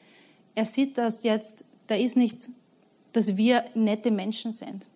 er 0.54 0.64
sieht 0.64 0.96
das 0.98 1.22
jetzt, 1.22 1.64
da 1.86 1.94
ist 1.94 2.16
nicht, 2.16 2.48
dass 3.12 3.36
wir 3.36 3.64
nette 3.74 4.10
Menschen 4.10 4.52
sind, 4.52 4.86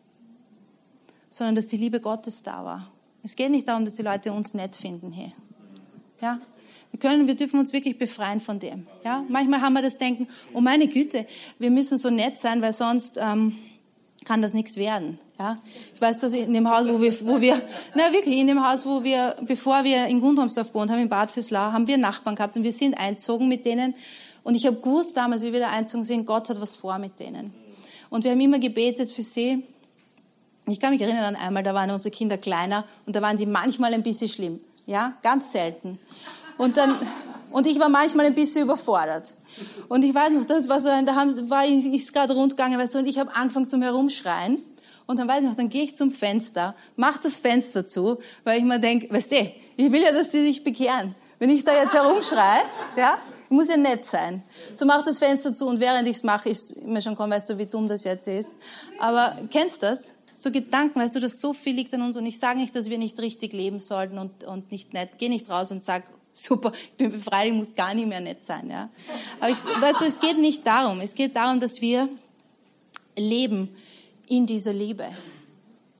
sondern 1.29 1.55
dass 1.55 1.67
die 1.67 1.77
Liebe 1.77 2.01
Gottes 2.01 2.43
da 2.43 2.65
war. 2.65 2.91
Es 3.23 3.37
geht 3.37 3.51
nicht 3.51 3.69
darum, 3.69 3.85
dass 3.85 3.97
die 3.97 4.03
Leute 4.03 4.33
uns 4.33 4.55
nett 4.55 4.75
finden 4.75 5.13
hier. 5.13 5.33
Ja? 6.21 6.41
Wir 6.91 7.01
können, 7.01 7.27
wir 7.27 7.35
dürfen 7.35 7.61
uns 7.61 7.73
wirklich 7.73 7.99
befreien 7.99 8.41
von 8.41 8.59
dem. 8.59 8.87
Ja? 9.05 9.25
Manchmal 9.29 9.61
haben 9.61 9.75
wir 9.75 9.83
das 9.83 9.99
Denken, 9.99 10.29
oh 10.55 10.61
meine 10.61 10.89
Güte, 10.89 11.27
wir 11.59 11.71
müssen 11.71 11.99
so 11.99 12.09
nett 12.09 12.39
sein, 12.39 12.63
weil 12.63 12.73
sonst 12.73 13.19
ähm, 13.21 13.59
kann 14.27 14.43
das 14.43 14.53
nichts 14.53 14.77
werden. 14.77 15.19
Ja? 15.39 15.59
Ich 15.95 16.01
weiß, 16.01 16.19
dass 16.19 16.35
in 16.35 16.53
dem 16.53 16.69
Haus, 16.69 16.87
wo 16.89 17.01
wir, 17.01 17.15
wo 17.27 17.41
wir, 17.41 17.61
na 17.95 18.13
wirklich, 18.13 18.37
in 18.37 18.49
dem 18.49 18.67
Haus, 18.67 18.85
wo 18.85 19.03
wir, 19.05 19.37
bevor 19.43 19.85
wir 19.85 20.07
in 20.07 20.21
Gundramsdorf 20.21 20.69
gewohnt 20.69 20.91
haben, 20.91 21.01
in 21.01 21.09
Bad 21.09 21.31
Fürslau, 21.31 21.73
haben 21.73 21.87
wir 21.87 21.97
Nachbarn 21.97 22.37
gehabt 22.37 22.57
und 22.57 22.65
wir 22.65 22.73
sind 22.73 22.99
einzogen 22.99 23.49
mit 23.49 23.65
denen. 23.65 23.95
Und 24.43 24.55
ich 24.55 24.67
habe 24.67 24.77
gewusst 24.77 25.17
damals, 25.17 25.43
wie 25.43 25.53
wir 25.53 25.61
da 25.61 25.71
einzogen 25.71 26.05
sind, 26.05 26.27
Gott 26.27 26.51
hat 26.51 26.61
was 26.61 26.75
vor 26.75 26.99
mit 26.99 27.19
denen. 27.21 27.55
Und 28.11 28.25
wir 28.25 28.33
haben 28.33 28.41
immer 28.41 28.59
gebetet 28.59 29.11
für 29.11 29.23
sie. 29.23 29.65
Ich 30.67 30.81
kann 30.81 30.91
mich 30.91 31.01
erinnern 31.01 31.25
an 31.25 31.37
einmal, 31.37 31.63
da 31.63 31.75
waren 31.75 31.91
unsere 31.91 32.15
Kinder 32.15 32.37
kleiner 32.37 32.85
und 33.07 33.15
da 33.15 33.23
waren 33.23 33.39
sie 33.39 33.47
manchmal 33.47 33.95
ein 33.95 34.03
bisschen 34.03 34.29
schlimm. 34.29 34.61
Ja, 34.87 35.15
ganz 35.23 35.53
selten. 35.53 35.99
Und 36.59 36.77
dann, 36.77 36.97
und 37.57 37.67
ich 37.67 37.81
war 37.81 37.89
manchmal 37.89 38.27
ein 38.27 38.35
bisschen 38.35 38.65
überfordert. 38.65 39.33
Und 39.89 40.05
ich 40.05 40.15
weiß 40.15 40.31
noch, 40.33 40.45
das 40.45 40.69
war 40.69 40.79
so 40.79 40.91
ein, 40.91 41.07
da 41.07 41.15
haben, 41.15 41.49
war 41.49 41.65
ich, 41.65 41.87
ich 41.87 42.13
gerade 42.13 42.35
rundgegangen, 42.35 42.79
weißt 42.79 42.95
du, 42.95 42.99
und 42.99 43.07
ich 43.07 43.19
habe 43.19 43.35
angefangen 43.35 43.67
zum 43.67 43.81
Herumschreien. 43.81 44.61
Und 45.07 45.19
dann 45.19 45.27
weiß 45.27 45.39
ich 45.39 45.49
noch, 45.49 45.57
dann 45.57 45.71
gehe 45.71 45.83
ich 45.83 45.97
zum 45.97 46.11
Fenster, 46.11 46.75
mach 46.97 47.17
das 47.17 47.39
Fenster 47.39 47.87
zu, 47.87 48.19
weil 48.45 48.59
ich 48.59 48.65
mir 48.65 48.79
denke, 48.79 49.09
weißt 49.11 49.33
du, 49.33 49.37
ich 49.79 49.91
will 49.91 50.03
ja, 50.03 50.13
dass 50.13 50.29
die 50.29 50.41
sich 50.41 50.65
bekehren. 50.65 51.15
Wenn 51.39 51.49
ich 51.49 51.65
da 51.65 51.75
jetzt 51.75 51.95
herumschreie, 51.95 52.61
ja, 52.95 53.17
ich 53.45 53.51
muss 53.51 53.71
ja 53.71 53.79
nett 53.79 54.05
sein. 54.05 54.43
So 54.75 54.85
mach 54.85 55.03
das 55.03 55.19
Fenster 55.19 55.55
zu 55.55 55.67
und 55.67 55.81
während 55.81 56.07
ich 56.09 56.17
es 56.19 56.25
mache, 56.25 56.51
ist 56.51 56.85
mir 56.85 57.01
schon 57.01 57.17
kommen, 57.17 57.33
weißt 57.33 57.49
du, 57.49 57.57
wie 57.57 57.65
dumm 57.65 57.89
das 57.89 58.05
jetzt 58.05 58.29
ist. 58.29 58.51
Aber 58.99 59.35
kennst 59.51 59.83
du 59.83 59.87
das? 59.87 60.13
So 60.35 60.51
Gedanken, 60.51 61.01
weißt 61.01 61.17
du, 61.17 61.21
dass 61.21 61.41
so 61.41 61.55
viel 61.55 61.75
liegt 61.75 61.95
an 61.95 62.03
uns 62.03 62.19
und 62.19 62.27
ich 62.27 62.39
sage 62.39 62.59
nicht, 62.59 62.77
dass 62.77 62.91
wir 62.91 62.99
nicht 62.99 63.19
richtig 63.19 63.55
leben 63.55 63.79
sollten 63.79 64.19
und, 64.19 64.45
und 64.45 64.71
nicht 64.71 64.93
nett. 64.93 65.13
Geh 65.17 65.31
nicht 65.31 65.49
raus 65.49 65.71
und 65.71 65.83
sag, 65.83 66.03
super, 66.37 66.73
ich 66.75 66.97
bin 66.97 67.11
befreit, 67.11 67.49
ich 67.49 67.55
muss 67.55 67.75
gar 67.75 67.95
nicht 67.95 68.07
mehr 68.07 68.21
nett 68.21 68.45
sein. 68.45 68.69
Ja? 68.71 68.91
Aber 69.41 69.51
ich, 69.51 69.65
weißt 69.65 70.01
du, 70.01 70.05
es 70.05 70.21
geht 70.21 70.39
nicht 70.39 70.67
darum. 70.67 71.01
Es 71.01 71.15
geht 71.15 71.35
darum, 71.35 71.61
dass 71.61 71.81
wir 71.81 72.09
leben 73.17 73.75
in 74.29 74.47
dieser 74.47 74.73
Liebe 74.73 75.09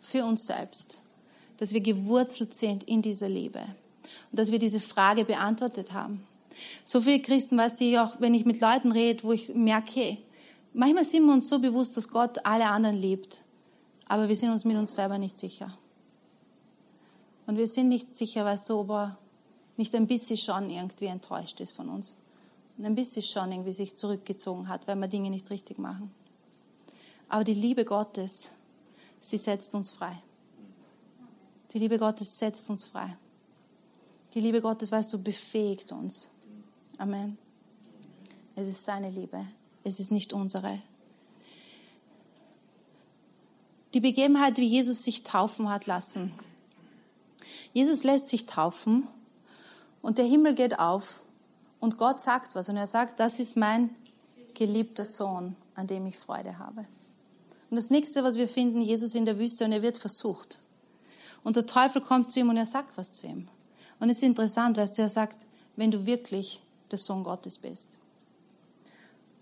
für 0.01 0.25
uns 0.25 0.47
selbst. 0.47 0.99
Dass 1.59 1.73
wir 1.73 1.81
gewurzelt 1.81 2.55
sind 2.55 2.85
in 2.85 3.01
dieser 3.01 3.29
Liebe. 3.29 3.61
Und 3.61 4.39
dass 4.39 4.53
wir 4.53 4.59
diese 4.59 4.81
Frage 4.81 5.25
beantwortet 5.25 5.93
haben. 5.93 6.27
So 6.85 7.01
viele 7.01 7.21
Christen, 7.21 7.57
weißt 7.57 7.81
du, 7.81 8.03
auch 8.03 8.21
wenn 8.21 8.35
ich 8.35 8.45
mit 8.45 8.61
Leuten 8.61 8.93
rede, 8.93 9.25
wo 9.25 9.33
ich 9.33 9.55
merke, 9.55 10.19
manchmal 10.75 11.05
sind 11.05 11.25
wir 11.25 11.33
uns 11.33 11.49
so 11.49 11.59
bewusst, 11.59 11.97
dass 11.97 12.11
Gott 12.11 12.45
alle 12.45 12.67
anderen 12.67 12.97
liebt. 12.97 13.39
Aber 14.09 14.29
wir 14.29 14.37
sind 14.37 14.51
uns 14.51 14.65
mit 14.65 14.77
uns 14.77 14.95
selber 14.95 15.19
nicht 15.19 15.39
sicher. 15.39 15.77
Und 17.47 17.57
wir 17.57 17.67
sind 17.67 17.89
nicht 17.89 18.15
sicher, 18.15 18.45
weißt 18.45 18.69
du, 18.69 18.81
ob 18.81 18.91
er 18.91 19.19
nicht 19.77 19.95
ein 19.95 20.07
bisschen 20.07 20.37
schon 20.37 20.71
irgendwie 20.71 21.07
enttäuscht 21.07 21.61
ist 21.61 21.73
von 21.73 21.89
uns. 21.89 22.15
Und 22.79 22.85
ein 22.85 22.95
bisschen 22.95 23.23
schon 23.23 23.53
irgendwie 23.53 23.73
sich 23.73 23.97
zurückgezogen 23.97 24.69
hat, 24.69 24.87
weil 24.87 24.97
wir 24.97 25.09
Dinge 25.09 25.31
nicht 25.31 25.51
richtig 25.51 25.79
machen. 25.79 26.11
Aber 27.29 27.45
die 27.45 27.55
Liebe 27.55 27.85
Gottes, 27.85 28.53
sie 29.21 29.39
setzt 29.39 29.75
uns 29.75 29.91
frei. 29.91 30.23
Die 31.73 31.79
Liebe 31.79 31.99
Gottes 31.99 32.39
setzt 32.39 32.71
uns 32.71 32.85
frei. 32.85 33.17
Die 34.35 34.41
Liebe 34.41 34.61
Gottes, 34.61 34.93
weißt 34.93 35.13
du, 35.13 35.23
befähigt 35.23 35.93
uns. 35.93 36.29
Amen. 36.99 37.39
Es 38.55 38.69
ist 38.69 38.85
seine 38.85 39.11
Liebe. 39.11 39.45
Es 39.83 40.01
ist 40.01 40.11
nicht 40.11 40.33
unsere. 40.33 40.81
Die 43.95 44.01
Begebenheit, 44.01 44.59
wie 44.59 44.67
Jesus 44.67 45.03
sich 45.03 45.23
taufen 45.23 45.71
hat 45.71 45.87
lassen. 45.87 46.33
Jesus 47.73 48.05
lässt 48.05 48.29
sich 48.29 48.47
taufen 48.47 49.07
und 50.07 50.19
der 50.19 50.25
Himmel 50.25 50.55
geht 50.55 50.79
auf 50.79 51.21
und 51.81 51.99
Gott 51.99 52.21
sagt 52.21 52.55
was 52.55 52.69
und 52.69 52.77
er 52.77 52.87
sagt, 52.87 53.19
das 53.19 53.41
ist 53.41 53.57
mein 53.57 53.91
geliebter 54.55 55.05
Sohn, 55.05 55.57
an 55.75 55.89
dem 55.89 56.07
ich 56.07 56.17
Freude 56.17 56.61
habe. 56.61 56.87
Und 57.71 57.77
das 57.77 57.91
nächste, 57.91 58.23
was 58.23 58.37
wir 58.37 58.47
finden, 58.47 58.83
Jesus 58.83 59.17
in 59.17 59.27
der 59.27 59.37
Wüste 59.41 59.65
und 59.65 59.73
er 59.73 59.83
wird 59.83 59.99
versucht. 59.99 60.61
Und 61.43 61.57
der 61.57 61.67
Teufel 61.67 62.01
kommt 62.01 62.31
zu 62.31 62.39
ihm 62.39 62.51
und 62.51 62.57
er 62.57 62.67
sagt 62.67 62.97
was 62.97 63.15
zu 63.15 63.27
ihm. 63.27 63.49
Und 63.99 64.09
es 64.09 64.19
ist 64.19 64.23
interessant, 64.23 64.77
weißt 64.77 64.97
du, 64.97 65.03
er 65.03 65.09
sagt, 65.09 65.39
wenn 65.75 65.91
du 65.91 66.07
wirklich 66.07 66.63
der 66.93 66.99
Sohn 66.99 67.25
Gottes 67.25 67.59
bist. 67.59 67.99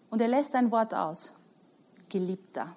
Und 0.08 0.22
er 0.22 0.28
lässt 0.28 0.54
ein 0.54 0.70
Wort 0.70 0.94
aus. 0.94 1.34
Geliebter. 2.08 2.74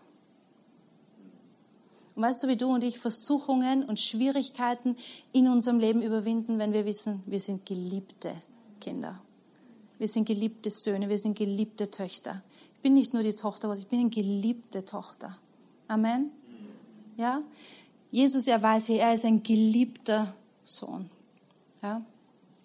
Und 2.17 2.23
weißt 2.23 2.41
du, 2.41 2.47
wie 2.47 2.57
du 2.57 2.73
und 2.73 2.83
ich 2.83 2.97
Versuchungen 2.97 3.83
und 3.83 3.99
Schwierigkeiten 3.99 4.97
in 5.33 5.47
unserem 5.47 5.79
Leben 5.79 6.01
überwinden, 6.01 6.57
wenn 6.57 6.73
wir 6.73 6.83
wissen, 6.83 7.21
wir 7.27 7.39
sind 7.39 7.63
geliebte 7.67 8.33
Kinder. 8.81 9.19
Wir 9.99 10.07
sind 10.07 10.25
geliebte 10.25 10.71
Söhne, 10.71 11.09
wir 11.09 11.19
sind 11.19 11.37
geliebte 11.37 11.91
Töchter. 11.91 12.41
Ich 12.73 12.81
bin 12.81 12.95
nicht 12.95 13.13
nur 13.13 13.21
die 13.21 13.35
Tochter 13.35 13.71
ich 13.77 13.85
bin 13.85 13.99
eine 13.99 14.09
geliebte 14.09 14.83
Tochter. 14.83 15.37
Amen? 15.87 16.31
Ja? 17.17 17.43
Jesus, 18.09 18.47
er 18.47 18.63
weiß 18.63 18.87
hier, 18.87 19.01
er 19.01 19.13
ist 19.13 19.23
ein 19.23 19.43
geliebter 19.43 20.33
Sohn. 20.65 21.11
Ja? 21.83 22.01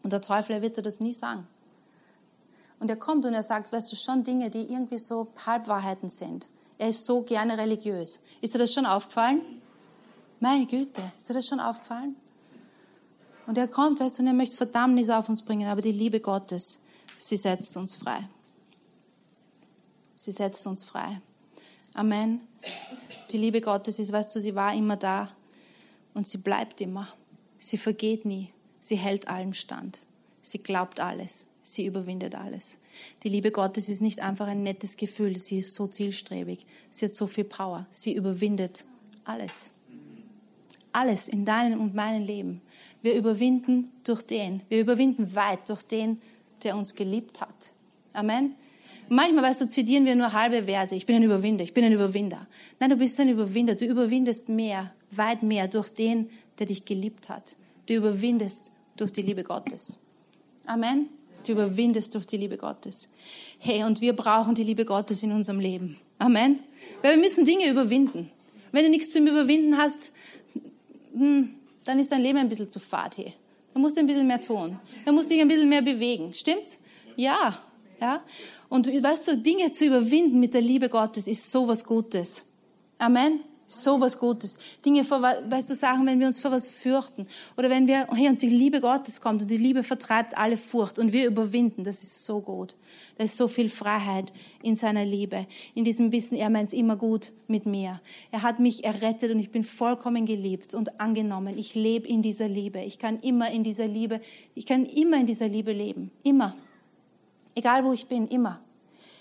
Und 0.03 0.15
der 0.15 0.23
Teufel, 0.23 0.55
er 0.55 0.63
wird 0.63 0.79
dir 0.79 0.83
das 0.83 0.99
nie 1.01 1.13
sagen. 1.13 1.47
Und 2.81 2.89
er 2.89 2.97
kommt 2.97 3.27
und 3.27 3.35
er 3.35 3.43
sagt, 3.43 3.71
weißt 3.71 3.93
du, 3.93 3.97
schon 3.97 4.25
Dinge, 4.25 4.49
die 4.49 4.63
irgendwie 4.63 4.99
so 4.99 5.29
Halbwahrheiten 5.45 6.09
sind. 6.09 6.49
Er 6.83 6.89
ist 6.89 7.07
so 7.07 7.23
gerne 7.23 7.57
religiös. 7.57 8.25
Ist 8.41 8.55
dir 8.55 8.59
das 8.59 8.75
schon 8.75 8.87
aufgefallen? 8.87 9.41
Meine 10.41 10.67
Güte, 10.67 11.01
ist 11.17 11.29
dir 11.29 11.35
das 11.35 11.47
schon 11.47 11.61
aufgefallen? 11.61 12.17
Und 13.47 13.57
er 13.57 13.69
kommt, 13.69 14.01
weißt 14.01 14.19
du, 14.19 14.23
und 14.23 14.27
er 14.27 14.33
möchte 14.33 14.57
Verdammnis 14.57 15.09
auf 15.09 15.29
uns 15.29 15.43
bringen, 15.43 15.69
aber 15.69 15.81
die 15.81 15.93
Liebe 15.93 16.19
Gottes, 16.19 16.81
sie 17.19 17.37
setzt 17.37 17.77
uns 17.77 17.95
frei. 17.95 18.29
Sie 20.17 20.33
setzt 20.33 20.67
uns 20.67 20.83
frei. 20.83 21.21
Amen. 21.95 22.41
Die 23.31 23.39
Liebe 23.39 23.61
Gottes 23.61 24.01
ist, 24.01 24.11
weißt 24.11 24.35
du, 24.35 24.41
sie 24.41 24.57
war 24.57 24.75
immer 24.75 24.97
da 24.97 25.31
und 26.15 26.27
sie 26.27 26.39
bleibt 26.39 26.81
immer. 26.81 27.07
Sie 27.61 27.79
vergeht 27.79 28.25
nie. 28.25 28.53
Sie 28.81 28.97
hält 28.97 29.29
allem 29.29 29.55
stand. 29.55 30.01
Sie 30.41 30.59
glaubt 30.59 30.99
alles. 30.99 31.47
Sie 31.63 31.87
überwindet 31.87 32.35
alles. 32.35 32.81
Die 33.23 33.29
Liebe 33.29 33.53
Gottes 33.53 33.89
ist 33.89 34.01
nicht 34.01 34.21
einfach 34.21 34.49
ein 34.49 34.65
nettes 34.65 34.97
Gefühl, 34.97 35.39
sie 35.39 35.59
ist 35.59 35.75
so 35.77 35.87
zielstrebig. 35.87 36.67
Sie 36.91 37.07
hat 37.07 37.13
so 37.13 37.29
viel 37.29 37.45
Power. 37.45 37.87
Sie 37.91 38.15
überwindet 38.15 38.85
alles. 39.25 39.75
Alles 40.91 41.29
in 41.29 41.45
deinem 41.45 41.81
und 41.81 41.95
meinem 41.95 42.27
Leben. 42.27 42.61
Wir 43.01 43.15
überwinden 43.15 43.91
durch 44.05 44.23
den. 44.23 44.63
Wir 44.69 44.81
überwinden 44.81 45.35
weit 45.37 45.69
durch 45.69 45.85
den, 45.85 46.21
der 46.65 46.77
uns 46.77 46.97
geliebt 46.97 47.41
hat. 47.41 47.73
Amen. 48.13 48.57
Manchmal, 49.09 49.45
weißt 49.45 49.61
du, 49.61 49.69
zitieren 49.69 50.05
wir 50.05 50.17
nur 50.17 50.33
halbe 50.33 50.65
Verse. 50.65 50.95
Ich 50.95 51.07
bin 51.07 51.17
ein 51.17 51.23
Überwinder, 51.23 51.63
ich 51.63 51.75
bin 51.75 51.85
ein 51.85 51.93
Überwinder. 51.93 52.47
Nein, 52.81 52.91
du 52.91 52.97
bist 52.97 53.21
ein 53.21 53.29
Überwinder. 53.29 53.77
Du 53.77 53.85
überwindest 53.85 54.49
mehr, 54.49 54.93
weit 55.11 55.43
mehr 55.43 55.69
durch 55.69 55.91
den, 55.91 56.29
der 56.59 56.67
dich 56.67 56.85
geliebt 56.85 57.29
hat. 57.29 57.55
Du 57.87 57.95
überwindest 57.95 58.73
durch 58.97 59.13
die 59.13 59.23
Liebe 59.23 59.45
Gottes. 59.45 59.99
Amen. 60.67 61.09
Du 61.45 61.53
überwindest 61.53 62.15
durch 62.15 62.27
die 62.27 62.37
Liebe 62.37 62.57
Gottes. 62.57 63.15
Hey, 63.59 63.85
und 63.85 64.01
wir 64.01 64.15
brauchen 64.15 64.55
die 64.55 64.65
Liebe 64.65 64.85
Gottes 64.85 65.23
in 65.23 65.33
unserem 65.33 65.61
Leben. 65.61 65.99
Amen. 66.19 66.61
Weil 67.03 67.17
wir 67.17 67.21
müssen 67.21 67.45
Dinge 67.45 67.69
überwinden. 67.69 68.31
Wenn 68.71 68.85
du 68.85 68.91
nichts 68.91 69.11
zum 69.11 69.27
Überwinden 69.27 69.77
hast, 69.77 70.13
hm, 71.15 71.51
dann 71.85 71.99
ist 71.99 72.13
dein 72.13 72.23
Leben 72.23 72.39
ein 72.39 72.49
bisschen 72.49 72.71
zu 72.71 72.81
fad. 72.81 73.17
Hey. 73.17 73.35
Dann 73.75 73.83
musst 73.83 73.97
du 73.97 74.01
ein 74.01 74.07
bisschen 74.07 74.27
mehr 74.27 74.41
tun. 74.41 74.79
Dann 75.05 75.15
musst 75.15 75.31
du 75.31 75.35
dich 75.35 75.43
ein 75.43 75.49
bisschen 75.49 75.69
mehr 75.69 75.83
bewegen. 75.83 76.33
Stimmt's? 76.35 76.85
Ja. 77.17 77.59
Ja. 78.01 78.23
Und 78.69 78.87
weißt 78.87 79.29
du, 79.29 79.37
Dinge 79.37 79.73
zu 79.73 79.85
überwinden 79.85 80.41
mit 80.41 80.55
der 80.55 80.61
Liebe 80.61 80.89
Gottes 80.89 81.29
ist 81.29 81.51
sowas 81.51 81.85
Gutes. 81.85 82.47
Amen. 82.99 83.41
So 83.73 83.99
was 84.03 84.19
Gutes. 84.19 84.59
Dinge, 84.85 85.03
vor, 85.03 85.23
weißt 85.23 85.71
du, 85.71 85.75
Sachen, 85.75 86.05
wenn 86.05 86.21
wir 86.21 86.27
uns 86.27 86.39
vor 86.39 86.51
was 86.51 86.69
fürchten. 86.69 87.27
Oder 87.57 87.71
wenn 87.71 87.87
wir, 87.87 88.07
hey, 88.13 88.29
und 88.29 88.43
die 88.43 88.51
Liebe 88.51 88.83
Gottes 88.83 89.23
kommt 89.23 89.41
und 89.41 89.51
die 89.51 89.57
Liebe 89.57 89.83
vertreibt 89.83 90.37
alle 90.37 90.59
Furcht 90.59 90.99
und 90.99 91.15
wir 91.15 91.27
überwinden. 91.27 91.83
Das 91.83 92.03
ist 92.03 92.27
so 92.27 92.43
gut. 92.43 92.75
Da 93.17 93.25
ist 93.25 93.39
so 93.39 93.49
viel 93.49 93.71
Freiheit 93.71 94.31
in 94.63 94.77
seiner 94.77 95.07
Liebe. 95.07 95.47
In 95.75 95.85
diesem 95.85 96.13
Wissen, 96.13 96.37
er 96.37 96.51
meint 96.51 96.69
es 96.69 96.75
immer 96.75 96.97
gut 96.97 97.33
mit 97.47 97.65
mir. 97.65 98.03
Er 98.31 98.43
hat 98.43 98.61
mich 98.61 98.85
errettet 98.85 99.31
und 99.31 99.39
ich 99.39 99.51
bin 99.51 99.65
vollkommen 99.65 100.27
geliebt 100.27 100.75
und 100.75 101.01
angenommen. 101.01 101.57
Ich 101.57 101.75
lebe 101.75 102.07
in 102.07 102.21
dieser 102.21 102.49
Liebe. 102.49 102.81
Ich 102.81 102.99
kann 102.99 103.21
immer 103.21 103.51
in 103.51 103.65
dieser 103.65 103.89
Liebe, 103.89 104.21
ich 104.55 104.67
kann 104.67 104.85
immer 104.85 105.19
in 105.19 105.25
dieser 105.25 105.49
Liebe 105.49 105.73
leben. 105.73 106.11
Immer. 106.23 106.55
Egal 107.55 107.87
wo 107.87 107.95
ich 107.95 108.07
bin, 108.07 108.29
immer. 108.29 108.61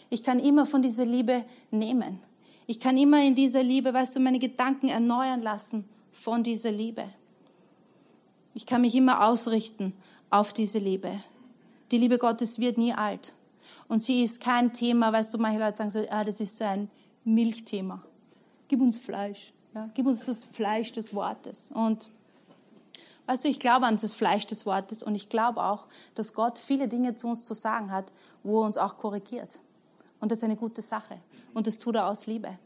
Ich 0.10 0.24
kann 0.24 0.40
immer 0.40 0.66
von 0.66 0.82
dieser 0.82 1.06
Liebe 1.06 1.46
nehmen. 1.72 2.20
Ich 2.68 2.80
kann 2.80 2.98
immer 2.98 3.24
in 3.24 3.36
dieser 3.36 3.64
Liebe, 3.64 3.94
weißt 3.94 4.16
du, 4.16 4.20
meine 4.20 4.40
Gedanken 4.40 4.88
erneuern 4.88 5.42
lassen 5.42 5.86
von 6.12 6.44
dieser 6.44 6.72
Liebe. 6.72 7.06
Ich 8.54 8.66
kann 8.66 8.82
mich 8.82 8.96
immer 8.96 9.28
ausrichten 9.28 9.94
auf 10.30 10.54
diese 10.54 10.80
Liebe. 10.80 11.22
Die 11.92 11.98
Liebe 11.98 12.18
Gottes 12.18 12.60
wird 12.60 12.78
nie 12.78 12.94
alt. 12.94 13.34
Und 13.88 14.00
sie 14.00 14.24
ist 14.24 14.42
kein 14.42 14.74
Thema, 14.74 15.12
weißt 15.12 15.34
du, 15.34 15.38
manche 15.38 15.60
Leute 15.60 15.78
sagen 15.78 15.92
so, 15.92 16.06
ah, 16.10 16.24
das 16.24 16.40
ist 16.40 16.58
so 16.58 16.64
ein 16.64 16.90
Milchthema. 17.26 18.02
Gib 18.68 18.82
uns 18.82 18.98
Fleisch. 18.98 19.52
Ja, 19.74 19.90
gib 19.94 20.06
uns 20.06 20.26
das 20.26 20.46
Fleisch 20.46 20.92
des 20.92 21.14
Wortes. 21.14 21.72
Und 21.74 22.10
weißt 23.26 23.46
du, 23.46 23.50
ich 23.50 23.60
glaube 23.60 23.86
an 23.86 23.98
das 23.98 24.16
Fleisch 24.16 24.46
des 24.48 24.66
Wortes 24.66 25.04
und 25.04 25.16
ich 25.16 25.30
glaube 25.30 25.64
auch, 25.64 25.88
dass 26.16 26.34
Gott 26.34 26.58
viele 26.58 26.88
Dinge 26.88 27.16
zu 27.16 27.28
uns 27.28 27.46
zu 27.46 27.54
sagen 27.54 27.92
hat, 27.92 28.12
wo 28.44 28.62
er 28.62 28.66
uns 28.66 28.78
auch 28.78 28.98
korrigiert. 28.98 29.60
Und 30.20 30.32
das 30.32 30.40
ist 30.40 30.44
eine 30.44 30.56
gute 30.56 30.82
Sache. 30.82 31.18
Und 31.54 31.68
das 31.68 31.78
tut 31.78 31.96
er 31.96 32.08
aus 32.08 32.28
Liebe. 32.28 32.58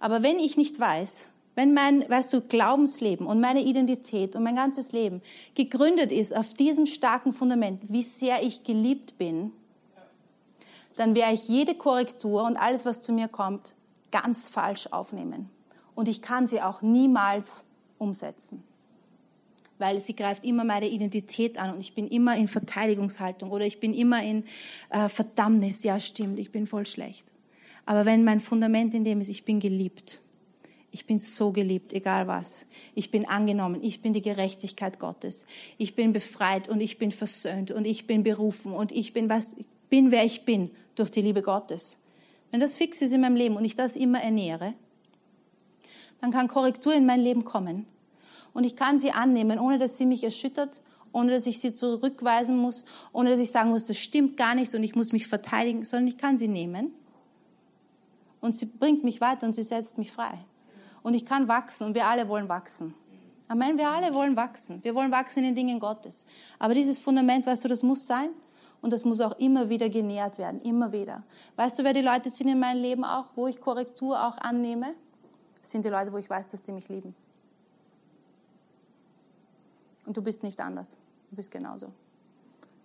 Aber 0.00 0.22
wenn 0.22 0.38
ich 0.38 0.56
nicht 0.56 0.78
weiß, 0.78 1.30
wenn 1.54 1.74
mein, 1.74 2.08
weißt 2.08 2.32
du, 2.32 2.40
Glaubensleben 2.40 3.26
und 3.26 3.40
meine 3.40 3.62
Identität 3.62 4.36
und 4.36 4.44
mein 4.44 4.54
ganzes 4.54 4.92
Leben 4.92 5.22
gegründet 5.54 6.12
ist 6.12 6.36
auf 6.36 6.54
diesem 6.54 6.86
starken 6.86 7.32
Fundament, 7.32 7.82
wie 7.88 8.02
sehr 8.02 8.44
ich 8.44 8.62
geliebt 8.62 9.18
bin, 9.18 9.50
dann 10.96 11.14
werde 11.14 11.34
ich 11.34 11.48
jede 11.48 11.74
Korrektur 11.74 12.44
und 12.44 12.56
alles, 12.56 12.84
was 12.84 13.00
zu 13.00 13.12
mir 13.12 13.28
kommt, 13.28 13.74
ganz 14.10 14.48
falsch 14.48 14.88
aufnehmen. 14.92 15.50
Und 15.94 16.08
ich 16.08 16.22
kann 16.22 16.46
sie 16.46 16.62
auch 16.62 16.82
niemals 16.82 17.64
umsetzen. 17.98 18.62
Weil 19.78 20.00
sie 20.00 20.14
greift 20.14 20.44
immer 20.44 20.64
meine 20.64 20.88
Identität 20.88 21.58
an 21.58 21.74
und 21.74 21.80
ich 21.80 21.94
bin 21.94 22.08
immer 22.08 22.36
in 22.36 22.48
Verteidigungshaltung 22.48 23.50
oder 23.50 23.64
ich 23.64 23.80
bin 23.80 23.94
immer 23.94 24.22
in 24.22 24.44
äh, 24.90 25.08
Verdammnis. 25.08 25.82
Ja, 25.84 26.00
stimmt, 26.00 26.38
ich 26.38 26.50
bin 26.52 26.66
voll 26.66 26.86
schlecht. 26.86 27.26
Aber 27.88 28.04
wenn 28.04 28.22
mein 28.22 28.38
Fundament 28.38 28.92
in 28.92 29.02
dem 29.02 29.22
ist, 29.22 29.30
ich 29.30 29.46
bin 29.46 29.60
geliebt, 29.60 30.20
ich 30.90 31.06
bin 31.06 31.16
so 31.16 31.52
geliebt, 31.52 31.94
egal 31.94 32.28
was. 32.28 32.66
Ich 32.94 33.10
bin 33.10 33.26
angenommen. 33.26 33.82
Ich 33.82 34.02
bin 34.02 34.12
die 34.12 34.20
Gerechtigkeit 34.20 34.98
Gottes. 34.98 35.46
Ich 35.78 35.94
bin 35.94 36.12
befreit 36.12 36.68
und 36.68 36.82
ich 36.82 36.98
bin 36.98 37.12
versöhnt 37.12 37.70
und 37.70 37.86
ich 37.86 38.06
bin 38.06 38.22
berufen 38.22 38.72
und 38.72 38.92
ich 38.92 39.14
bin 39.14 39.30
was, 39.30 39.54
ich 39.54 39.66
bin 39.88 40.10
wer 40.10 40.22
ich 40.22 40.44
bin 40.44 40.70
durch 40.96 41.10
die 41.10 41.22
Liebe 41.22 41.40
Gottes. 41.40 41.96
Wenn 42.50 42.60
das 42.60 42.76
fix 42.76 43.00
ist 43.00 43.14
in 43.14 43.22
meinem 43.22 43.36
Leben 43.36 43.56
und 43.56 43.64
ich 43.64 43.74
das 43.74 43.96
immer 43.96 44.22
ernähre, 44.22 44.74
dann 46.20 46.30
kann 46.30 46.46
Korrektur 46.46 46.92
in 46.92 47.06
mein 47.06 47.20
Leben 47.20 47.46
kommen. 47.46 47.86
Und 48.52 48.64
ich 48.64 48.76
kann 48.76 48.98
sie 48.98 49.12
annehmen, 49.12 49.58
ohne 49.58 49.78
dass 49.78 49.96
sie 49.96 50.04
mich 50.04 50.24
erschüttert, 50.24 50.82
ohne 51.12 51.30
dass 51.30 51.46
ich 51.46 51.58
sie 51.58 51.72
zurückweisen 51.72 52.58
muss, 52.58 52.84
ohne 53.14 53.30
dass 53.30 53.40
ich 53.40 53.50
sagen 53.50 53.70
muss, 53.70 53.86
das 53.86 53.96
stimmt 53.96 54.36
gar 54.36 54.54
nicht 54.54 54.74
und 54.74 54.82
ich 54.82 54.94
muss 54.94 55.12
mich 55.14 55.26
verteidigen, 55.26 55.86
sondern 55.86 56.08
ich 56.08 56.18
kann 56.18 56.36
sie 56.36 56.48
nehmen. 56.48 56.92
Und 58.40 58.54
sie 58.54 58.66
bringt 58.66 59.04
mich 59.04 59.20
weiter 59.20 59.46
und 59.46 59.54
sie 59.54 59.62
setzt 59.62 59.98
mich 59.98 60.12
frei 60.12 60.38
und 61.02 61.14
ich 61.14 61.24
kann 61.24 61.48
wachsen 61.48 61.86
und 61.86 61.94
wir 61.94 62.06
alle 62.06 62.28
wollen 62.28 62.48
wachsen. 62.48 62.94
Amen, 63.48 63.78
wir 63.78 63.88
alle 63.88 64.12
wollen 64.12 64.36
wachsen. 64.36 64.84
Wir 64.84 64.94
wollen 64.94 65.10
wachsen 65.10 65.38
in 65.38 65.46
den 65.46 65.54
Dingen 65.54 65.80
Gottes. 65.80 66.26
Aber 66.58 66.74
dieses 66.74 67.00
Fundament, 67.00 67.46
weißt 67.46 67.64
du, 67.64 67.68
das 67.68 67.82
muss 67.82 68.06
sein 68.06 68.28
und 68.82 68.92
das 68.92 69.06
muss 69.06 69.20
auch 69.22 69.38
immer 69.38 69.70
wieder 69.70 69.88
genährt 69.88 70.38
werden, 70.38 70.60
immer 70.60 70.92
wieder. 70.92 71.22
Weißt 71.56 71.78
du, 71.78 71.84
wer 71.84 71.94
die 71.94 72.02
Leute 72.02 72.28
sind 72.28 72.48
in 72.48 72.60
meinem 72.60 72.82
Leben 72.82 73.04
auch, 73.04 73.26
wo 73.36 73.46
ich 73.46 73.58
Korrektur 73.60 74.22
auch 74.22 74.36
annehme? 74.36 74.94
Das 75.62 75.70
sind 75.70 75.84
die 75.84 75.88
Leute, 75.88 76.12
wo 76.12 76.18
ich 76.18 76.28
weiß, 76.28 76.48
dass 76.48 76.62
die 76.62 76.72
mich 76.72 76.88
lieben. 76.90 77.14
Und 80.06 80.16
du 80.16 80.22
bist 80.22 80.42
nicht 80.42 80.60
anders. 80.60 80.98
Du 81.30 81.36
bist 81.36 81.50
genauso. 81.50 81.90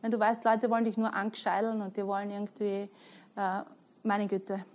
Wenn 0.01 0.11
du 0.11 0.19
weißt, 0.19 0.43
Leute 0.45 0.69
wollen 0.69 0.85
dich 0.85 0.97
nur 0.97 1.13
angescheideln 1.13 1.81
und 1.81 1.95
die 1.95 2.05
wollen 2.05 2.29
irgendwie, 2.29 2.89
äh, 3.35 3.63
meine 4.03 4.27
Güte, 4.27 4.65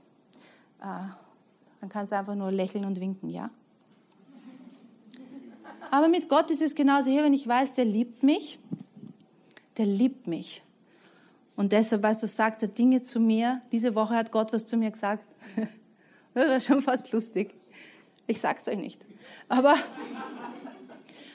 dann 0.80 1.88
kannst 1.88 2.12
du 2.12 2.16
einfach 2.16 2.34
nur 2.34 2.50
lächeln 2.52 2.84
und 2.84 3.00
winken, 3.00 3.30
ja? 3.30 3.50
Aber 5.90 6.08
mit 6.08 6.28
Gott 6.28 6.50
ist 6.50 6.62
es 6.62 6.74
genauso 6.74 7.10
hier, 7.10 7.24
wenn 7.24 7.32
ich 7.32 7.46
weiß, 7.46 7.74
der 7.74 7.84
liebt 7.84 8.22
mich, 8.22 8.58
der 9.78 9.86
liebt 9.86 10.26
mich. 10.26 10.62
Und 11.56 11.72
deshalb, 11.72 12.02
weißt 12.02 12.22
du, 12.22 12.26
sagt 12.26 12.62
er 12.62 12.68
Dinge 12.68 13.02
zu 13.02 13.18
mir. 13.18 13.62
Diese 13.72 13.94
Woche 13.94 14.14
hat 14.14 14.30
Gott 14.30 14.52
was 14.52 14.66
zu 14.66 14.76
mir 14.76 14.90
gesagt. 14.90 15.24
Das 16.34 16.48
war 16.48 16.60
schon 16.60 16.82
fast 16.82 17.10
lustig. 17.10 17.52
Ich 18.28 18.40
sag's 18.40 18.68
euch 18.68 18.76
nicht. 18.76 19.04
Aber, 19.48 19.74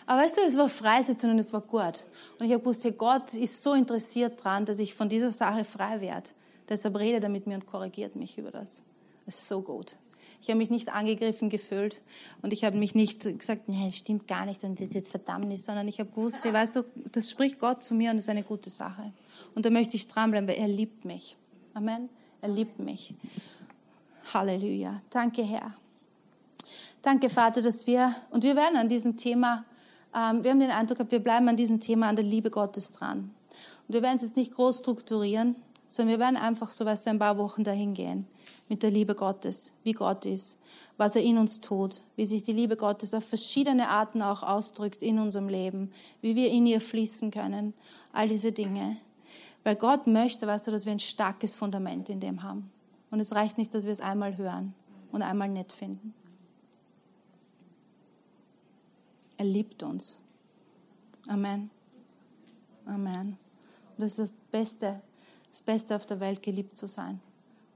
aber 0.06 0.22
weißt 0.22 0.38
du, 0.38 0.42
es 0.44 0.58
war 0.58 0.70
Freisetzung 0.70 1.32
und 1.32 1.40
es 1.40 1.52
war 1.52 1.60
gut. 1.60 2.06
Und 2.40 2.46
ich 2.46 2.54
habe 2.54 2.62
gewusst, 2.62 2.86
hey, 2.86 2.94
Gott 2.94 3.34
ist 3.34 3.62
so 3.62 3.74
interessiert 3.74 4.42
dran, 4.42 4.64
dass 4.64 4.80
ich 4.80 4.94
von 4.94 5.10
dieser 5.10 5.32
Sache 5.32 5.66
frei 5.66 6.00
werde. 6.00 6.30
Deshalb 6.70 6.98
redet 7.00 7.24
er 7.24 7.30
mit 7.30 7.48
mir 7.48 7.56
und 7.56 7.66
korrigiert 7.66 8.16
mich 8.16 8.38
über 8.38 8.52
das. 8.52 8.82
Das 9.26 9.40
ist 9.40 9.48
so 9.48 9.62
gut. 9.62 9.96
Ich 10.44 10.50
habe 10.50 10.58
mich 10.58 10.70
nicht 10.70 10.94
angegriffen 10.94 11.50
gefühlt 11.50 12.02
und 12.42 12.52
ich 12.52 12.66
habe 12.66 12.76
mich 12.76 12.96
nicht 12.96 13.22
gesagt, 13.22 13.62
das 13.68 13.96
stimmt 13.96 14.28
gar 14.28 14.46
nicht 14.46 14.62
und 14.66 14.78
jetzt 14.78 15.10
Verdammnis, 15.10 15.64
sondern 15.64 15.88
ich 15.88 16.02
habe 16.02 16.10
gewusst, 16.10 16.44
weißt 16.44 16.76
du, 16.76 16.84
das 17.14 17.32
spricht 17.32 17.60
Gott 17.60 17.82
zu 17.82 17.94
mir 17.94 18.12
und 18.12 18.18
das 18.18 18.26
ist 18.26 18.30
eine 18.30 18.44
gute 18.44 18.70
Sache. 18.70 19.14
Und 19.56 19.66
da 19.66 19.70
möchte 19.70 19.96
ich 19.96 20.06
dranbleiben, 20.10 20.50
weil 20.50 20.58
er 20.58 20.68
liebt 20.68 21.06
mich. 21.06 21.38
Amen. 21.74 22.10
Er 22.42 22.50
liebt 22.50 22.78
mich. 22.78 23.14
Halleluja. 24.34 25.02
Danke, 25.10 25.44
Herr. 25.44 25.76
Danke, 27.02 27.30
Vater, 27.30 27.62
dass 27.62 27.88
wir, 27.88 28.14
und 28.30 28.44
wir 28.44 28.58
werden 28.58 28.76
an 28.76 28.90
diesem 28.90 29.16
Thema, 29.16 29.64
ähm, 30.14 30.44
wir 30.44 30.52
haben 30.52 30.60
den 30.60 30.72
Eindruck 30.72 30.98
gehabt, 30.98 31.14
wir 31.14 31.24
bleiben 31.24 31.48
an 31.48 31.56
diesem 31.56 31.80
Thema, 31.80 32.10
an 32.10 32.18
der 32.18 32.26
Liebe 32.26 32.50
Gottes 32.50 32.92
dran. 32.92 33.34
Und 33.88 33.94
wir 33.94 34.02
werden 34.02 34.18
es 34.18 34.24
jetzt 34.24 34.36
nicht 34.36 34.52
groß 34.52 34.80
strukturieren, 34.80 35.56
sondern 35.88 36.18
wir 36.18 36.20
werden 36.20 36.36
einfach 36.36 36.70
so, 36.70 36.84
weißt 36.84 37.06
du, 37.06 37.12
ein 37.12 37.20
paar 37.20 37.38
Wochen 37.38 37.64
dahin 37.64 37.94
gehen 37.94 38.28
mit 38.74 38.82
der 38.82 38.90
Liebe 38.90 39.14
Gottes, 39.14 39.72
wie 39.84 39.92
Gott 39.92 40.26
ist, 40.26 40.60
was 40.98 41.16
er 41.16 41.22
in 41.22 41.38
uns 41.38 41.62
tut, 41.62 42.02
wie 42.16 42.26
sich 42.26 42.42
die 42.42 42.54
Liebe 42.54 42.76
Gottes 42.76 43.14
auf 43.14 43.24
verschiedene 43.24 43.88
Arten 43.88 44.24
auch 44.24 44.42
ausdrückt 44.42 45.04
in 45.04 45.20
unserem 45.20 45.48
Leben, 45.48 45.92
wie 46.22 46.36
wir 46.36 46.50
in 46.50 46.66
ihr 46.66 46.82
fließen 46.82 47.30
können, 47.30 47.76
all 48.14 48.28
diese 48.28 48.52
Dinge. 48.52 48.98
Weil 49.64 49.76
Gott 49.76 50.08
möchte, 50.08 50.48
weißt 50.48 50.66
du, 50.66 50.72
dass 50.72 50.88
wir 50.88 50.92
ein 50.92 50.98
starkes 50.98 51.54
Fundament 51.54 52.10
in 52.10 52.20
dem 52.20 52.42
haben. 52.42 52.72
Und 53.12 53.20
es 53.20 53.36
reicht 53.36 53.60
nicht, 53.60 53.72
dass 53.76 53.84
wir 53.84 53.92
es 53.92 54.02
einmal 54.02 54.38
hören 54.38 54.74
und 55.12 55.22
einmal 55.22 55.50
nett 55.50 55.72
finden. 55.72 56.16
Er 59.38 59.46
liebt 59.46 59.84
uns. 59.84 60.18
Amen. 61.28 61.70
Amen. 62.88 63.38
Das 64.00 64.18
ist 64.18 64.20
das 64.20 64.34
Beste, 64.50 65.00
das 65.52 65.62
Beste 65.62 65.96
auf 65.96 66.08
der 66.08 66.20
Welt, 66.20 66.42
geliebt 66.42 66.76
zu 66.76 66.88
sein 66.88 67.22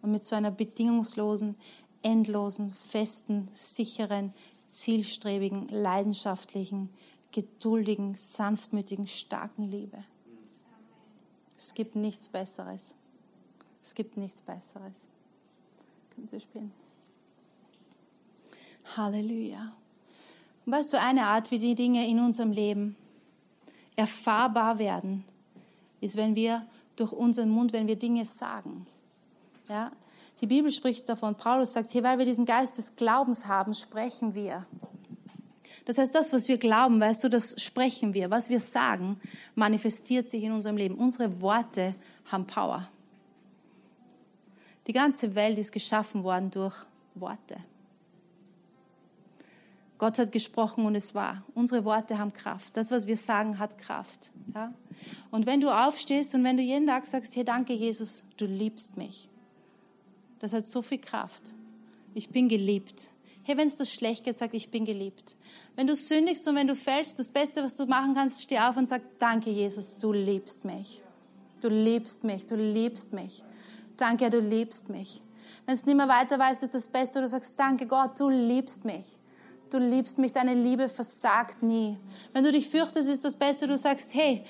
und 0.01 0.11
mit 0.11 0.23
so 0.23 0.35
einer 0.35 0.51
bedingungslosen, 0.51 1.55
endlosen, 2.03 2.73
festen, 2.73 3.49
sicheren, 3.51 4.33
zielstrebigen, 4.67 5.67
leidenschaftlichen, 5.69 6.89
geduldigen, 7.31 8.15
sanftmütigen, 8.15 9.07
starken 9.07 9.69
Liebe. 9.69 10.03
Es 11.57 11.73
gibt 11.73 11.95
nichts 11.95 12.29
Besseres. 12.29 12.95
Es 13.81 13.95
gibt 13.95 14.17
nichts 14.17 14.41
Besseres. 14.41 15.09
Können 16.13 16.27
Sie 16.27 16.39
spielen? 16.39 16.71
Halleluja. 18.95 19.73
Und 20.65 20.73
weißt 20.73 20.93
du, 20.93 20.99
eine 20.99 21.27
Art, 21.27 21.51
wie 21.51 21.59
die 21.59 21.75
Dinge 21.75 22.07
in 22.07 22.19
unserem 22.19 22.51
Leben 22.51 22.95
erfahrbar 23.95 24.79
werden, 24.79 25.23
ist, 26.01 26.17
wenn 26.17 26.35
wir 26.35 26.65
durch 26.95 27.11
unseren 27.11 27.49
Mund, 27.49 27.73
wenn 27.73 27.87
wir 27.87 27.97
Dinge 27.97 28.25
sagen. 28.25 28.85
Ja? 29.69 29.91
Die 30.41 30.47
Bibel 30.47 30.71
spricht 30.71 31.09
davon, 31.09 31.35
Paulus 31.35 31.73
sagt, 31.73 31.91
hier, 31.91 32.03
weil 32.03 32.19
wir 32.19 32.25
diesen 32.25 32.45
Geist 32.45 32.77
des 32.77 32.95
Glaubens 32.95 33.47
haben, 33.47 33.73
sprechen 33.73 34.35
wir. 34.35 34.65
Das 35.85 35.97
heißt, 35.97 36.13
das, 36.13 36.33
was 36.33 36.47
wir 36.47 36.57
glauben, 36.57 36.99
weißt 36.99 37.23
du, 37.23 37.29
das 37.29 37.61
sprechen 37.61 38.13
wir. 38.13 38.29
Was 38.29 38.49
wir 38.49 38.59
sagen, 38.59 39.19
manifestiert 39.55 40.29
sich 40.29 40.43
in 40.43 40.51
unserem 40.51 40.75
Leben. 40.77 40.95
Unsere 40.95 41.41
Worte 41.41 41.95
haben 42.25 42.45
Power. 42.45 42.87
Die 44.85 44.93
ganze 44.93 45.33
Welt 45.33 45.57
ist 45.57 45.71
geschaffen 45.71 46.23
worden 46.23 46.51
durch 46.51 46.75
Worte. 47.15 47.57
Gott 49.97 50.19
hat 50.19 50.31
gesprochen 50.31 50.85
und 50.85 50.93
es 50.95 51.15
war. 51.15 51.43
Unsere 51.55 51.83
Worte 51.83 52.17
haben 52.19 52.31
Kraft. 52.31 52.77
Das, 52.77 52.91
was 52.91 53.07
wir 53.07 53.17
sagen, 53.17 53.57
hat 53.57 53.77
Kraft. 53.77 54.29
Ja? 54.53 54.73
Und 55.31 55.45
wenn 55.45 55.61
du 55.61 55.69
aufstehst 55.69 56.35
und 56.35 56.43
wenn 56.43 56.57
du 56.57 56.63
jeden 56.63 56.85
Tag 56.85 57.05
sagst, 57.05 57.35
hey, 57.35 57.43
danke 57.43 57.73
Jesus, 57.73 58.25
du 58.37 58.45
liebst 58.45 58.97
mich. 58.97 59.29
Das 60.39 60.53
hat 60.53 60.65
so 60.65 60.81
viel 60.81 60.99
Kraft. 60.99 61.53
Ich 62.13 62.29
bin 62.29 62.49
geliebt. 62.49 63.09
Hey, 63.43 63.55
wenn 63.55 63.67
es 63.67 63.77
dir 63.77 63.85
schlecht 63.85 64.25
geht, 64.25 64.37
sag, 64.37 64.53
ich 64.53 64.71
bin 64.71 64.83
geliebt. 64.83 65.37
Wenn 65.75 65.87
du 65.87 65.95
sündigst 65.95 66.47
und 66.47 66.55
wenn 66.55 66.67
du 66.67 66.75
fällst, 66.75 67.17
das 67.17 67.31
Beste, 67.31 67.63
was 67.63 67.77
du 67.77 67.85
machen 67.85 68.13
kannst, 68.13 68.43
steh 68.43 68.59
auf 68.59 68.75
und 68.75 68.89
sag, 68.89 69.01
danke 69.19 69.49
Jesus, 69.49 69.97
du 69.97 70.11
liebst 70.11 70.65
mich. 70.65 71.01
Du 71.61 71.69
liebst 71.69 72.23
mich, 72.23 72.45
du 72.45 72.55
liebst 72.55 73.13
mich. 73.13 73.43
Danke, 73.95 74.29
du 74.29 74.39
liebst 74.39 74.89
mich. 74.89 75.21
Wenn 75.65 75.75
es 75.75 75.85
nicht 75.85 75.95
mehr 75.95 76.07
weiter 76.07 76.37
weißt, 76.37 76.63
ist 76.63 76.73
das 76.73 76.89
Beste, 76.89 77.21
du 77.21 77.27
sagst, 77.27 77.57
danke 77.57 77.87
Gott, 77.87 78.19
du 78.19 78.29
liebst 78.29 78.85
mich. 78.85 79.05
Du 79.69 79.79
liebst 79.79 80.17
mich, 80.17 80.33
deine 80.33 80.53
Liebe 80.53 80.87
versagt 80.87 81.63
nie. 81.63 81.97
Wenn 82.33 82.43
du 82.43 82.51
dich 82.51 82.69
fürchtest, 82.69 83.09
ist 83.09 83.25
das 83.25 83.35
Beste, 83.35 83.67
du 83.67 83.77
sagst, 83.77 84.13
hey, 84.13 84.43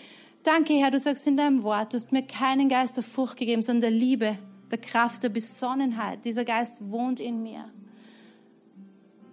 danke 0.43 0.73
Herr, 0.73 0.91
du 0.91 0.99
sagst 0.99 1.25
in 1.27 1.37
deinem 1.37 1.63
Wort, 1.63 1.93
du 1.93 1.97
hast 1.97 2.11
mir 2.11 2.23
keinen 2.23 2.69
Geist 2.69 2.97
der 2.97 3.03
Furcht 3.03 3.37
gegeben, 3.37 3.63
sondern 3.63 3.91
der 3.91 3.99
Liebe, 3.99 4.37
der 4.71 4.77
Kraft, 4.77 5.23
der 5.23 5.29
Besonnenheit. 5.29 6.25
Dieser 6.25 6.45
Geist 6.45 6.89
wohnt 6.89 7.19
in 7.19 7.41
mir. 7.41 7.65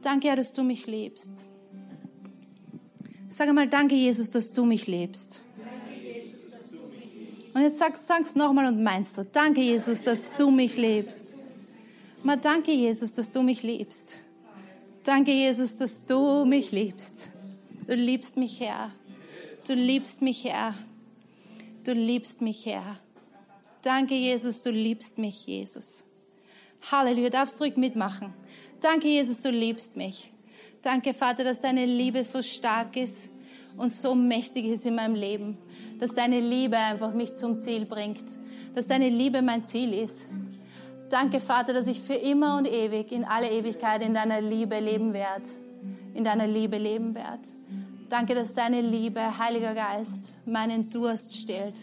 Danke, 0.02 0.28
Herr, 0.28 0.36
dass 0.36 0.52
du 0.52 0.62
mich 0.62 0.86
liebst. 0.86 1.48
Sag 3.30 3.48
einmal, 3.48 3.68
danke 3.68 3.94
Jesus, 3.94 4.30
dass 4.30 4.52
du 4.52 4.64
mich 4.64 4.86
lebst. 4.86 5.42
Und 7.54 7.62
jetzt 7.62 7.78
sag, 7.78 7.96
sag's 7.96 8.34
nochmal 8.34 8.66
und 8.66 8.82
meinst 8.82 9.16
du, 9.16 9.24
danke 9.24 9.60
Jesus, 9.60 10.02
dass 10.02 10.34
du 10.34 10.50
mich 10.50 10.76
lebst. 10.76 11.36
Mal 12.22 12.36
danke 12.36 12.72
Jesus, 12.72 13.14
dass 13.14 13.30
du 13.30 13.42
mich 13.42 13.62
liebst. 13.62 14.20
Danke 15.04 15.32
Jesus, 15.32 15.76
dass 15.76 16.06
du 16.06 16.44
mich 16.44 16.72
liebst. 16.72 17.30
Du 17.86 17.94
liebst 17.94 18.36
mich, 18.36 18.60
Herr. 18.60 18.90
Du 19.66 19.74
liebst 19.74 20.22
mich, 20.22 20.44
Herr. 20.44 20.74
Du 21.84 21.92
liebst 21.92 22.40
mich, 22.40 22.66
Herr. 22.66 22.98
Danke 23.84 24.14
Jesus, 24.14 24.62
du 24.62 24.70
liebst 24.70 25.18
mich, 25.18 25.46
Jesus. 25.46 26.04
Halleluja, 26.90 27.30
darfst 27.30 27.60
ruhig 27.60 27.76
mitmachen. 27.76 28.32
Danke 28.80 29.08
Jesus, 29.08 29.40
du 29.40 29.50
liebst 29.50 29.96
mich. 29.96 30.32
Danke 30.82 31.14
Vater, 31.14 31.44
dass 31.44 31.60
deine 31.60 31.86
Liebe 31.86 32.24
so 32.24 32.42
stark 32.42 32.96
ist 32.96 33.30
und 33.76 33.90
so 33.92 34.14
mächtig 34.14 34.64
ist 34.66 34.86
in 34.86 34.94
meinem 34.94 35.14
Leben 35.14 35.58
dass 35.98 36.14
deine 36.14 36.40
Liebe 36.40 36.76
einfach 36.76 37.12
mich 37.12 37.34
zum 37.34 37.58
Ziel 37.58 37.84
bringt, 37.84 38.24
dass 38.74 38.86
deine 38.86 39.08
Liebe 39.08 39.42
mein 39.42 39.64
Ziel 39.64 39.94
ist. 39.94 40.26
Danke, 41.10 41.40
Vater, 41.40 41.72
dass 41.72 41.86
ich 41.86 42.00
für 42.00 42.14
immer 42.14 42.56
und 42.56 42.66
ewig, 42.66 43.12
in 43.12 43.24
alle 43.24 43.50
Ewigkeit 43.50 44.02
in 44.02 44.14
deiner 44.14 44.40
Liebe 44.40 44.80
leben 44.80 45.12
werde, 45.12 45.44
in 46.14 46.24
deiner 46.24 46.46
Liebe 46.46 46.78
leben 46.78 47.14
werde. 47.14 47.42
Danke, 48.08 48.34
dass 48.34 48.54
deine 48.54 48.80
Liebe, 48.80 49.38
Heiliger 49.38 49.74
Geist, 49.74 50.34
meinen 50.44 50.90
Durst 50.90 51.36
stellt. 51.38 51.78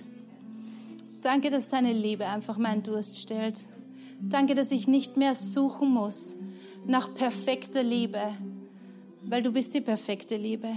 Danke, 1.21 1.51
dass 1.51 1.69
deine 1.69 1.93
Liebe 1.93 2.25
einfach 2.25 2.57
meinen 2.57 2.81
Durst 2.81 3.19
stellt. 3.19 3.59
Danke, 4.19 4.55
dass 4.55 4.71
ich 4.71 4.87
nicht 4.87 5.17
mehr 5.17 5.35
suchen 5.35 5.89
muss 5.89 6.35
nach 6.85 7.13
perfekter 7.13 7.83
Liebe, 7.83 8.19
weil 9.23 9.43
du 9.43 9.51
bist 9.51 9.73
die 9.73 9.81
perfekte 9.81 10.35
Liebe. 10.35 10.69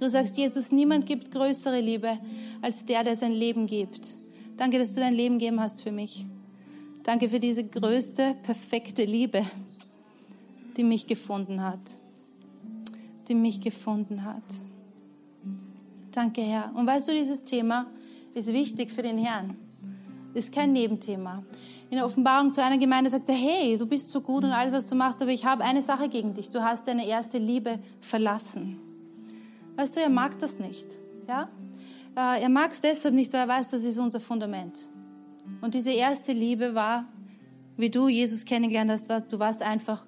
Du 0.00 0.08
sagst, 0.08 0.36
Jesus, 0.36 0.70
niemand 0.70 1.06
gibt 1.06 1.32
größere 1.32 1.80
Liebe 1.80 2.18
als 2.62 2.86
der, 2.86 3.02
der 3.02 3.16
sein 3.16 3.32
Leben 3.32 3.66
gibt. 3.66 4.14
Danke, 4.56 4.78
dass 4.78 4.94
du 4.94 5.00
dein 5.00 5.14
Leben 5.14 5.38
gegeben 5.38 5.60
hast 5.60 5.82
für 5.82 5.92
mich. 5.92 6.26
Danke 7.02 7.28
für 7.28 7.40
diese 7.40 7.64
größte, 7.64 8.36
perfekte 8.42 9.04
Liebe, 9.04 9.44
die 10.76 10.84
mich 10.84 11.06
gefunden 11.06 11.62
hat. 11.62 11.98
Die 13.28 13.34
mich 13.34 13.60
gefunden 13.60 14.24
hat. 14.24 14.42
Danke, 16.12 16.42
Herr. 16.42 16.72
Und 16.74 16.86
weißt 16.86 17.08
du, 17.08 17.12
dieses 17.12 17.44
Thema 17.44 17.86
ist 18.34 18.52
wichtig 18.52 18.92
für 18.92 19.02
den 19.02 19.18
Herrn. 19.18 19.56
Das 20.34 20.46
ist 20.46 20.54
kein 20.54 20.72
Nebenthema. 20.72 21.42
In 21.90 21.96
der 21.96 22.06
Offenbarung 22.06 22.52
zu 22.52 22.62
einer 22.62 22.78
Gemeinde 22.78 23.08
sagt 23.08 23.28
er, 23.28 23.36
hey, 23.36 23.78
du 23.78 23.86
bist 23.86 24.10
so 24.10 24.20
gut 24.20 24.42
und 24.42 24.50
alles, 24.50 24.72
was 24.72 24.86
du 24.86 24.96
machst, 24.96 25.22
aber 25.22 25.30
ich 25.30 25.44
habe 25.44 25.62
eine 25.62 25.80
Sache 25.80 26.08
gegen 26.08 26.34
dich. 26.34 26.50
Du 26.50 26.62
hast 26.62 26.88
deine 26.88 27.06
erste 27.06 27.38
Liebe 27.38 27.78
verlassen. 28.00 28.80
Weißt 29.76 29.96
du, 29.96 30.00
er 30.00 30.08
mag 30.08 30.38
das 30.40 30.58
nicht. 30.58 30.86
Ja? 31.28 31.48
Äh, 32.16 32.42
er 32.42 32.48
mag 32.48 32.72
es 32.72 32.80
deshalb 32.80 33.14
nicht, 33.14 33.32
weil 33.32 33.40
er 33.40 33.48
weiß, 33.48 33.68
das 33.68 33.84
ist 33.84 33.98
unser 33.98 34.20
Fundament. 34.20 34.88
Und 35.60 35.74
diese 35.74 35.92
erste 35.92 36.32
Liebe 36.32 36.74
war, 36.74 37.04
wie 37.76 37.90
du 37.90 38.08
Jesus 38.08 38.44
kennengelernt 38.44 38.90
hast, 38.90 39.08
warst, 39.08 39.32
du 39.32 39.38
warst 39.38 39.62
einfach, 39.62 40.04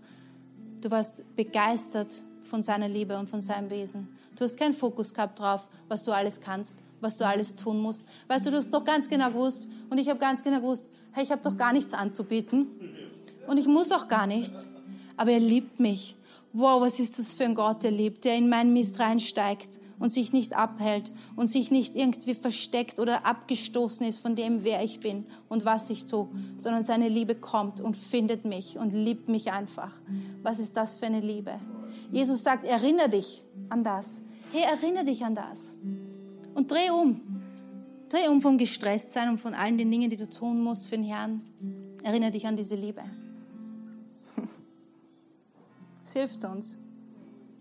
du 0.80 0.90
warst 0.90 1.24
begeistert 1.36 2.22
von 2.44 2.62
seiner 2.62 2.88
Liebe 2.88 3.18
und 3.18 3.28
von 3.28 3.42
seinem 3.42 3.70
Wesen. 3.70 4.08
Du 4.36 4.44
hast 4.44 4.58
keinen 4.58 4.74
Fokus 4.74 5.14
gehabt 5.14 5.38
drauf, 5.40 5.68
was 5.88 6.02
du 6.02 6.12
alles 6.12 6.40
kannst, 6.40 6.82
was 7.06 7.16
du 7.16 7.26
alles 7.26 7.56
tun 7.56 7.80
musst. 7.80 8.04
Weißt 8.28 8.46
du, 8.46 8.50
du 8.50 8.56
hast 8.56 8.72
doch 8.72 8.84
ganz 8.84 9.08
genau 9.08 9.28
gewusst 9.28 9.66
und 9.90 9.98
ich 9.98 10.08
habe 10.08 10.18
ganz 10.18 10.44
genau 10.44 10.60
gewusst, 10.60 10.90
hey, 11.12 11.24
ich 11.24 11.30
habe 11.30 11.42
doch 11.42 11.56
gar 11.56 11.72
nichts 11.72 11.94
anzubieten 11.94 12.66
und 13.46 13.58
ich 13.58 13.66
muss 13.66 13.92
auch 13.92 14.08
gar 14.08 14.26
nichts. 14.26 14.68
Aber 15.16 15.30
er 15.30 15.40
liebt 15.40 15.80
mich 15.80 16.16
wow, 16.56 16.80
was 16.80 16.98
ist 17.00 17.18
das 17.18 17.34
für 17.34 17.44
ein 17.44 17.54
Gott, 17.54 17.84
der 17.84 17.90
liebt, 17.90 18.24
der 18.24 18.36
in 18.36 18.48
meinen 18.48 18.72
Mist 18.72 18.98
reinsteigt 18.98 19.78
und 19.98 20.10
sich 20.10 20.32
nicht 20.32 20.56
abhält 20.56 21.12
und 21.36 21.48
sich 21.48 21.70
nicht 21.70 21.96
irgendwie 21.96 22.34
versteckt 22.34 22.98
oder 22.98 23.26
abgestoßen 23.26 24.06
ist 24.06 24.18
von 24.18 24.36
dem, 24.36 24.64
wer 24.64 24.82
ich 24.82 25.00
bin 25.00 25.26
und 25.48 25.66
was 25.66 25.90
ich 25.90 26.06
tue, 26.06 26.28
sondern 26.56 26.82
seine 26.82 27.08
Liebe 27.08 27.34
kommt 27.34 27.82
und 27.82 27.94
findet 27.94 28.46
mich 28.46 28.78
und 28.78 28.92
liebt 28.92 29.28
mich 29.28 29.52
einfach. 29.52 29.92
Was 30.42 30.58
ist 30.58 30.76
das 30.76 30.94
für 30.94 31.06
eine 31.06 31.20
Liebe? 31.20 31.54
Jesus 32.10 32.42
sagt, 32.42 32.64
erinnere 32.64 33.10
dich 33.10 33.44
an 33.68 33.84
das. 33.84 34.22
Hey, 34.52 34.62
erinnere 34.62 35.04
dich 35.04 35.24
an 35.24 35.34
das. 35.34 35.78
Und 36.56 36.70
dreh 36.70 36.90
um. 36.90 37.20
Dreh 38.08 38.28
um 38.28 38.40
vom 38.40 38.56
Gestresstsein 38.56 39.28
und 39.28 39.38
von 39.38 39.52
allen 39.52 39.76
den 39.76 39.90
Dingen, 39.90 40.08
die 40.08 40.16
du 40.16 40.28
tun 40.28 40.62
musst 40.62 40.88
für 40.88 40.96
den 40.96 41.04
Herrn. 41.04 41.42
Erinnere 42.02 42.30
dich 42.30 42.46
an 42.46 42.56
diese 42.56 42.76
Liebe. 42.76 43.02
Es 46.02 46.12
hilft 46.12 46.44
uns. 46.44 46.78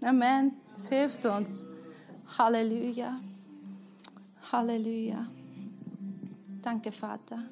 Amen. 0.02 0.54
Es 0.76 0.88
hilft 0.90 1.26
uns. 1.26 1.66
Halleluja. 2.38 3.20
Halleluja. 4.52 5.28
Danke, 6.62 6.92
Vater. 6.92 7.44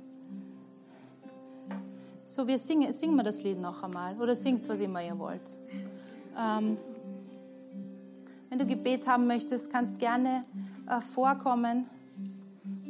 So, 2.24 2.48
wir 2.48 2.58
singen, 2.58 2.94
singen 2.94 3.16
wir 3.16 3.24
das 3.24 3.44
Lied 3.44 3.60
noch 3.60 3.84
einmal 3.84 4.16
oder 4.22 4.36
singt, 4.36 4.70
was 4.70 4.80
immer 4.80 5.04
ihr 5.04 5.18
wollt. 5.20 5.60
Ähm, 6.38 6.78
wenn 8.50 8.60
du 8.60 8.66
Gebet 8.66 9.08
haben 9.08 9.28
möchtest, 9.28 9.72
kannst 9.72 10.00
gerne 10.00 10.46
äh, 10.88 11.02
vorkommen. 11.02 11.90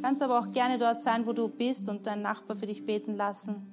Kannst 0.02 0.22
aber 0.22 0.38
auch 0.38 0.52
gerne 0.52 0.78
dort 0.78 1.00
sein, 1.00 1.26
wo 1.26 1.32
du 1.32 1.48
bist 1.48 1.88
und 1.88 2.06
deinen 2.06 2.22
Nachbar 2.22 2.56
für 2.56 2.66
dich 2.66 2.84
beten 2.84 3.14
lassen. 3.14 3.66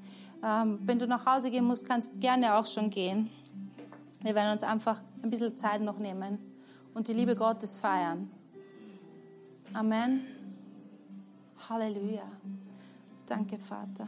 Ähm, 0.43 0.79
wenn 0.85 0.97
du 0.97 1.07
nach 1.07 1.25
Hause 1.25 1.51
gehen 1.51 1.65
musst, 1.65 1.87
kannst 1.87 2.19
gerne 2.19 2.55
auch 2.55 2.65
schon 2.65 2.89
gehen. 2.89 3.29
Wir 4.21 4.35
werden 4.35 4.53
uns 4.53 4.63
einfach 4.63 5.01
ein 5.21 5.29
bisschen 5.29 5.55
Zeit 5.57 5.81
noch 5.81 5.97
nehmen 5.97 6.39
und 6.93 7.07
die 7.07 7.13
Liebe 7.13 7.35
Gottes 7.35 7.77
feiern. 7.77 8.29
Amen. 9.73 10.25
Halleluja. 11.69 12.23
Danke, 13.25 13.57
Vater. 13.57 14.07